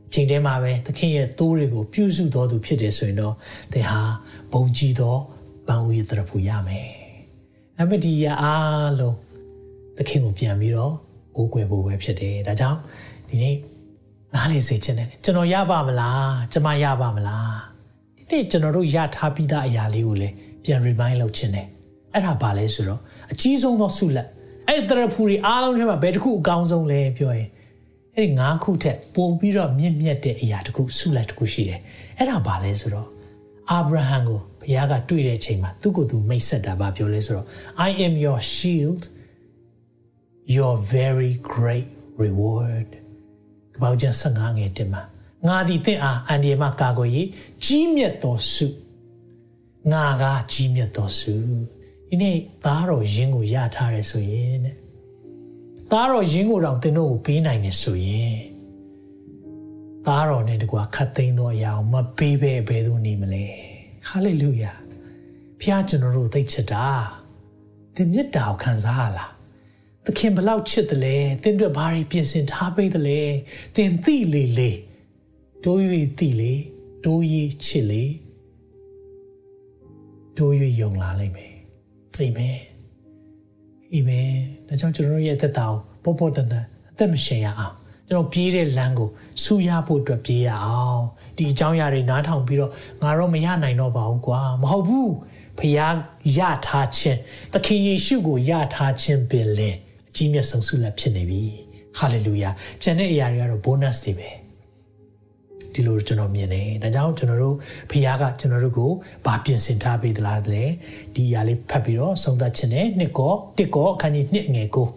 [0.07, 3.35] အချိန်တည်းမှာပဲသခင်ရဲ့တိုးတွေကိုပြုစုတော်သူဖြစ်တယ်ဆိုရင်တော့
[3.73, 4.01] သင်ဟာ
[4.53, 5.15] ဘုံကြီးသော
[5.67, 6.96] ပန်းဦးရတရဖူရမယ်
[7.81, 9.15] အမဒီရအားလုံး
[9.97, 10.93] သခင်ကိုပြန်ပြီးတော့
[11.35, 12.79] ကိုးကွယ်ဖို့ပဲဖြစ်တယ်ဒါကြောင့်
[13.29, 13.55] ဒီနေ့
[14.33, 17.57] နားလေစေချင်တယ်ကျွန်တော်ရပါမလားကျွန်မရပါမလား
[18.17, 21.67] ဒီနေ့ကျွန်တော်တို့ရထားပြီးသားအရာလေးကိုလည်းပြန် remind လုပ်ချင်တယ်
[22.13, 23.01] အဲ့ဒါဘာလဲဆိုတော့
[23.31, 24.27] အကြီးဆုံးသောဆုလက်
[24.67, 27.49] အဲ့တရဖူတွေအားလုံးထဲမှာဘယ်တစ်ခုအကောင်းဆုံးလဲပြောရင်
[28.15, 31.79] အဲ့ဒီ၅ခုထက်ပိုပြီးတော့မြင့်မြတ်တဲ့အရာတစ်ခုဆုလက်တစ်ခုရှိတယ်
[32.17, 33.07] အဲ့ဒါဘာလဲဆိုတော့
[33.69, 37.47] အာဗြဟံကို ဘုရားကတွေ့တဲ့အချိန်မှာသူ့ကိုယ်သူမိတ်ဆက်တာဘာပြောလဲဆိုတော့
[37.87, 39.03] I am your shield
[40.55, 41.87] your very great
[42.23, 42.89] reward
[43.75, 45.03] ကပောက်ကျန်15ငယ်တင်မှာ
[45.47, 47.27] ငါသည်တင့်အားအန်ဒီယမကာကွယ်ရေး
[47.63, 48.67] ကြီးမြတ်သောစု
[49.91, 51.35] ငါကကြီးမြတ်သောစု
[52.09, 54.75] ဒီနေ့သားတော်ရင်းကိုရထားရဲဆိုရင်တဲ့
[55.91, 58.37] သားတော်ရင်းကိုတော့သင်တို့ကိုပေးနိုင်နေဆိုရင်
[60.05, 63.45] သားတော်နဲ့တကွာခတ်သိမ်းသောအရာကိုမပေးဘဲဘယ်သူနေမလဲ
[64.07, 64.73] ဟာလေလုယာ
[65.59, 66.85] ဖခင်ကျွန်တော်တို့သိချစ်တာ
[67.95, 69.31] သင်မြတ်တာကိုခံစားရလား
[70.05, 73.21] သခင်ဘလောက်ချစ်တယ်လဲသင်တို့ဘာတွေပြင်ဆင်ထားပေးတယ်လဲ
[73.75, 74.71] သင်သိလေလေ
[75.63, 75.79] တိုး၍
[76.19, 76.53] သိလေ
[77.03, 77.21] တိုး၍
[77.63, 78.03] ချစ်လေ
[80.37, 81.53] တိုး၍ယုံလာလိမ့်မယ်
[82.13, 82.59] အာမင်
[83.93, 84.29] အာမင်
[84.67, 87.75] ဒါကြောင့်ကျွန်တော်တို့ရဲ့အသက်တာကိုပေါ်ပေါ်တန်တန်အသက်မရှင်ရအောင်
[88.09, 89.09] ကျွန်တော်ပြေးတဲ့လမ်းကို
[89.43, 91.03] ဆူရဖို့အတွက်ပြေးရအောင်
[91.37, 95.13] ဒီအကြောင်းအရာတွေနားထောင်ပြီးတော့ငါတော့မရနိုင်တော့ပါဘူးကွာမဟုတ်ဘူး
[95.57, 95.75] ဖခင်
[96.37, 97.19] ရထားခြင်း
[97.53, 99.75] သခင်ယေရှုကိုရထားခြင်းပင်လင်
[100.09, 101.43] အကြီးမြတ်ဆုံးဆုလက်ဖြစ်နေပြီ
[101.97, 102.49] ဟာလေလုယာ
[102.81, 104.29] ကျန်တဲ့အရာတွေကတော့ bonus တွေပဲ
[105.73, 107.55] ဒီလိုကျွန်တော်မြင်တယ်ဒါကြောင့်ကျွန်တော်တို့
[107.89, 108.91] ဖခင်ကကျွန်တော်တို့ကို
[109.25, 110.65] ဗာပြင်ဆင်ထားပေးသလားလေ
[111.15, 114.87] ဒီအရာလေးဖတ်ပြီးတော့ဆုံးသက်ခြင်းနဲ့နှစ်ကောတစ်ကောအခန်းကြီး2ငယ်ကို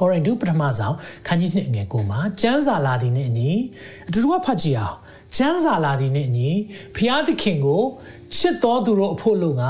[0.00, 0.94] ကောရိန္သုပထမဆောင်
[1.26, 3.50] ခန်းကြီး2ငယ်ကိုမှာကျမ်းစာလာသည်နဲ့အညီ
[4.08, 4.96] အတူတူဖတ်ကြည့်အောင်
[5.36, 6.50] ကျမ်းစာလာသည်နဲ့အညီ
[6.96, 7.82] ဖျားသခင်ကို
[8.34, 9.64] ချစ်တော်သူတို့အဖို့လုံက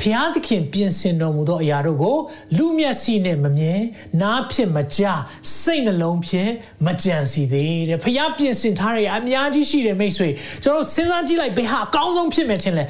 [0.00, 2.16] ဖျားသခင်ပြင်ဆင်တော်မူသောအရာတို့ကို
[2.56, 3.80] လူမျက်စိနဲ့မမြင်
[4.22, 5.20] နားဖြင့်မကြား
[5.60, 6.50] စိတ်နှလုံးဖြင့်
[6.86, 10.28] မကြံစီသေးတဲ့ဖျားပြင်ဆင်ထားတဲ့အများကြီးရှိတယ်မိတ်ဆွေ
[10.62, 12.84] ကျွန်တော်စဉ်းစားကြည့်လိုက်ဘယ်ဟာအကောင်းဆုံးဖြစ်မယ်ထင်လဲ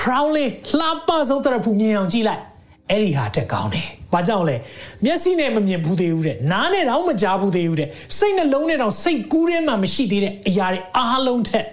[0.00, 2.42] crown လေးလှပဆုံးတရဖူမြင်အောင်ကြည့်လိုက်
[2.90, 4.56] အဲ့ဒီဟာတက်ကောင်းတယ်။ ဘာကြောင့်လဲ။
[5.04, 7.88] မျက်စိနဲ့မမြင်ဘူးသေးဘူးတဲ့။နားနဲ့တော့မကြားဘူးသေးဘူးတဲ့။
[8.18, 11.66] စိတ်နှလုံးနဲ့တော့စိတ်ကူးထဲမှာမရှိသေးတဲ့အရာတွေအားလုံးထက်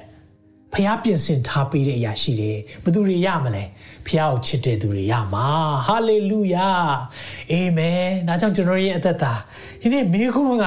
[0.73, 3.63] ဖះပြင်ဆင်ထားပေးတဲ့အရာရှိတယ်။ဘယ်သူတွေရမလဲ။
[4.05, 5.47] ဖះကိုချစ်တဲ့သူတွေရမှာ။
[5.87, 6.69] ဟာလေလုယာ။
[7.51, 9.33] အာမင်။ဒါကြောင့်ကျွန်တော်ရဲ့အသက်တာ
[9.81, 10.65] ဒီနေ့မိခွန်းက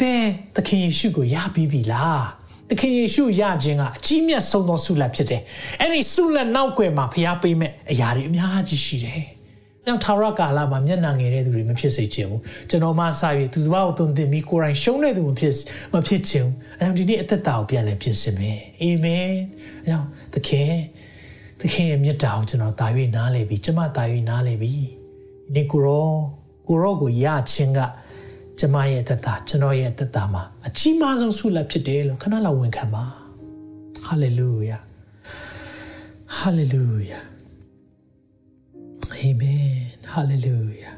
[0.00, 0.20] သင်
[0.56, 2.22] သခင်ယေရှုကိုရပြီးပြီလား။
[2.68, 5.42] သခင်ယေရှုရခြင်းကအကြီးမြတ်ဆုံးသောဆုလတ်ဖြစ်တယ်။
[5.80, 9.24] အဲ့ဒီဆုလတ်နောက်ွယ်မှာဖះပေးမဲ့အရာတွေအများကြီးရှိတယ်။
[9.86, 15.54] ကြောင့်ထာဝရကာလမှာမျက်နှာငယ်တဲ့သူတွေမဖြစ်စေချင်ဘူးကျွန်တော်မှစပြီးသူတစ်ပါးကိုတုံသင်ပြီးကိုယ်တိုင်ရှုံးတဲ့သူမဖြစ်
[15.94, 19.30] မဖြစ်ချင်ဘူးအဲကြောင့်ဒီနေ့အသက်တာကိုပြန်လည်ပြင်ဆင်မယ်အာမင်
[19.84, 20.72] အဲကြောင့်သခင်
[21.60, 24.84] သခင်ရဲ့မြတ်တာကိုကျွန်တော်တာ၍နားလည်ပြီးကျမတာ၍နားလည်ပြီးဒီ
[25.54, 26.10] နေ့ကိုရော
[26.68, 27.80] ကိုရောကိုရခြင်းက
[28.58, 33.04] ကျမရဲ့သက်တာကျွန်တော်ရဲ့သက်တာမှာအကြီးမားဆုံးဆုလက်ဖြစ်တယ်လို့ခဏလောက်ဝန်ခံပါ
[34.06, 34.78] ဟာလေလုယာ
[36.36, 37.18] ဟာလေလုယာ
[39.20, 39.68] အာမင်
[40.10, 40.90] ဟာလေလုယာ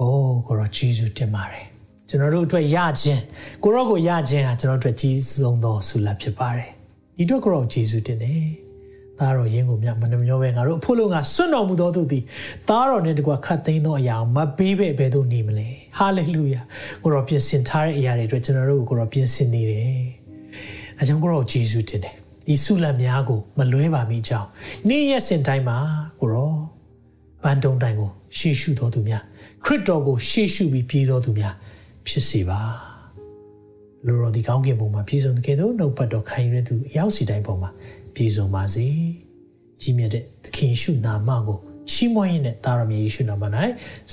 [0.00, 1.66] အိုးကိုရောဂျေဇုတင်ပါတယ်
[2.08, 3.22] ကျွန်တော်တို့အတွက်ရခြင်း
[3.62, 6.70] ကိုရောကိုရခြင်းဟာကျွန်တော်တို့အတွက်ကြီးဆုံးသောဆုလဖြစ်ပါတယ်
[7.16, 8.44] ဒီတော့ကိုရောဂျေဇုတင်တယ်
[9.18, 12.22] သားတော်ရင်းကိုမြမနှမျောပဲငါတို့အဖို့လုံးကစွန့်တော်မူသောသူသည်
[12.68, 16.60] သားတော်နဲ့တကွာခတ်သိမ်းသောအရာမပေးပဲဘယ်သို့နေမလဲဟာလေလုယာ
[17.02, 20.02] ကိုရောပြင်ဆင်ထားတဲ့အရာတွေအတွက်ကျွန်တော်တို့ကိုကိုရောပြင်ဆင်နေတယ်
[20.98, 22.14] အဲကြောင့်ကိုရောဂျေဇုတင်တယ်
[22.48, 24.48] ဒီဆုလတ်များကိုမလွဲပါမိကြောင်း
[24.88, 25.78] နေ့ရက်စဉ်တိုင်းမှာ
[26.20, 26.52] ကိုရော
[27.42, 29.22] ဗန်တုံတိုင်ကိုရှေ့ရှုတော်သူများ
[29.64, 31.54] ခရစ်တော်ကိုရှေ့ရှုပြီးပြေးတော်သူများ
[32.06, 32.60] ဖြစ်စေပါ
[34.06, 37.70] လူတော်ဒီကောင်းကင်ဘုံမှာပြည့်စုံတဲ့ကဲ့သို့နှုတ်ပတ်တော်ခံရတဲ့သူအရောက်စီတိုင်းပုံမှာ
[38.14, 38.86] ပြည့်စုံပါစေ
[39.80, 41.58] ကြီးမြတ်တဲ့သခင်ရှုနာမကို
[41.90, 43.44] ချီးမွမ်းရင်းနဲ့တာရမြေယေရှုနာမ၌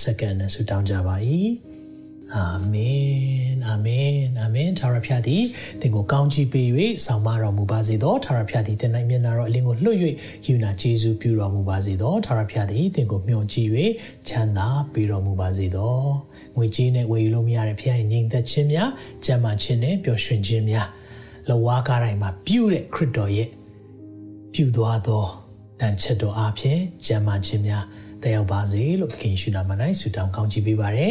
[0.01, 1.15] စက္ကန့်နဲ့ဆုတောင်းကြပါ၏
[2.35, 5.43] အာမင်အာမင်အာမင်ထာဝရဘုရားသည်
[5.81, 6.67] သင်ကိုကောင်းချီးပေး၍
[7.05, 9.99] ဆောင်မတော်မူပါစေသောထာဝရဘုရားသည်သင်၌မျက်နာတော်အလင်းကိုလွှတ်၍
[10.47, 13.69] ယူနာကျေးဇူးပြုတော်မူပါစေသောထာဝရဘုရားသည်သင်ကိုမျှော်ကြည့်၍
[14.27, 15.97] ချမ်းသာပေးတော်မူပါစေသော
[16.55, 18.89] ငွေကြေးနဲ့ဝယ်ယူလို့မရတဲ့ဘုရားရဲ့ငြိမ်သက်ခြင်းများ
[19.25, 20.87] ကြံ့မာခြင်းနဲ့ပျော်ရွှင်ခြင်းများ
[21.49, 23.49] လဝါကားတိုင်းမှာပြုတဲ့ခရစ်တော်ရဲ့
[24.53, 25.25] ပြုသွားသော
[25.79, 27.83] တန်ချက်တော်အားဖြင့်ကြံ့မာခြင်းများ
[28.23, 31.09] တက်ရောက်ပါစေလို့သခင်ရှုနာမ၌ဆုတောင်းကောင်းချီးပေးပါရစေ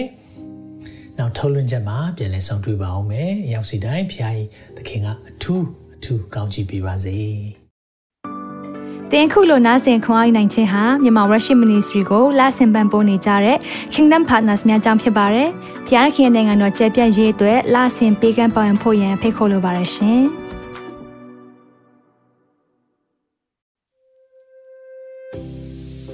[1.21, 4.41] နောက်ထုတ်လွှင့်ချက်မှာပြန်လည်ဆောင်တွေ့ပါအောင်မယ်။ရောက်စီတိုင်းဖခင်
[4.77, 5.65] သခင်ကအထူး
[5.95, 7.19] အထူးကောင်းချီးပေးပါစေ။
[9.13, 13.57] တင်ခုလိုနာဆင်ခွန်အားနိုင်ခြင်းဟာမြန်မာ Worship Ministry ကိုလာဆင်ပန်ပိုးနေကြတဲ့
[13.95, 15.49] Kingdom Partners များအကြောင်းဖြစ်ပါတယ်။
[15.87, 20.23] ဖခင်နိုင်ငံတော်ကျယ်ပြန့်ရေးအတွက်လာဆင်ပေးကမ်းပောင်းဖို့ရန်ဖိတ်ခေါ်လိုပါတယ်ရှင်။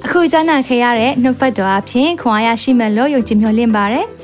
[0.05, 4.07] အခုကြားနာခဲ့ရတဲ့နှုတ်ပတ်တော်အဖြစ်ခွန်အားရရှိမဲ့လို့ယုံကြည်မျှော်လင့်ပါတယ်။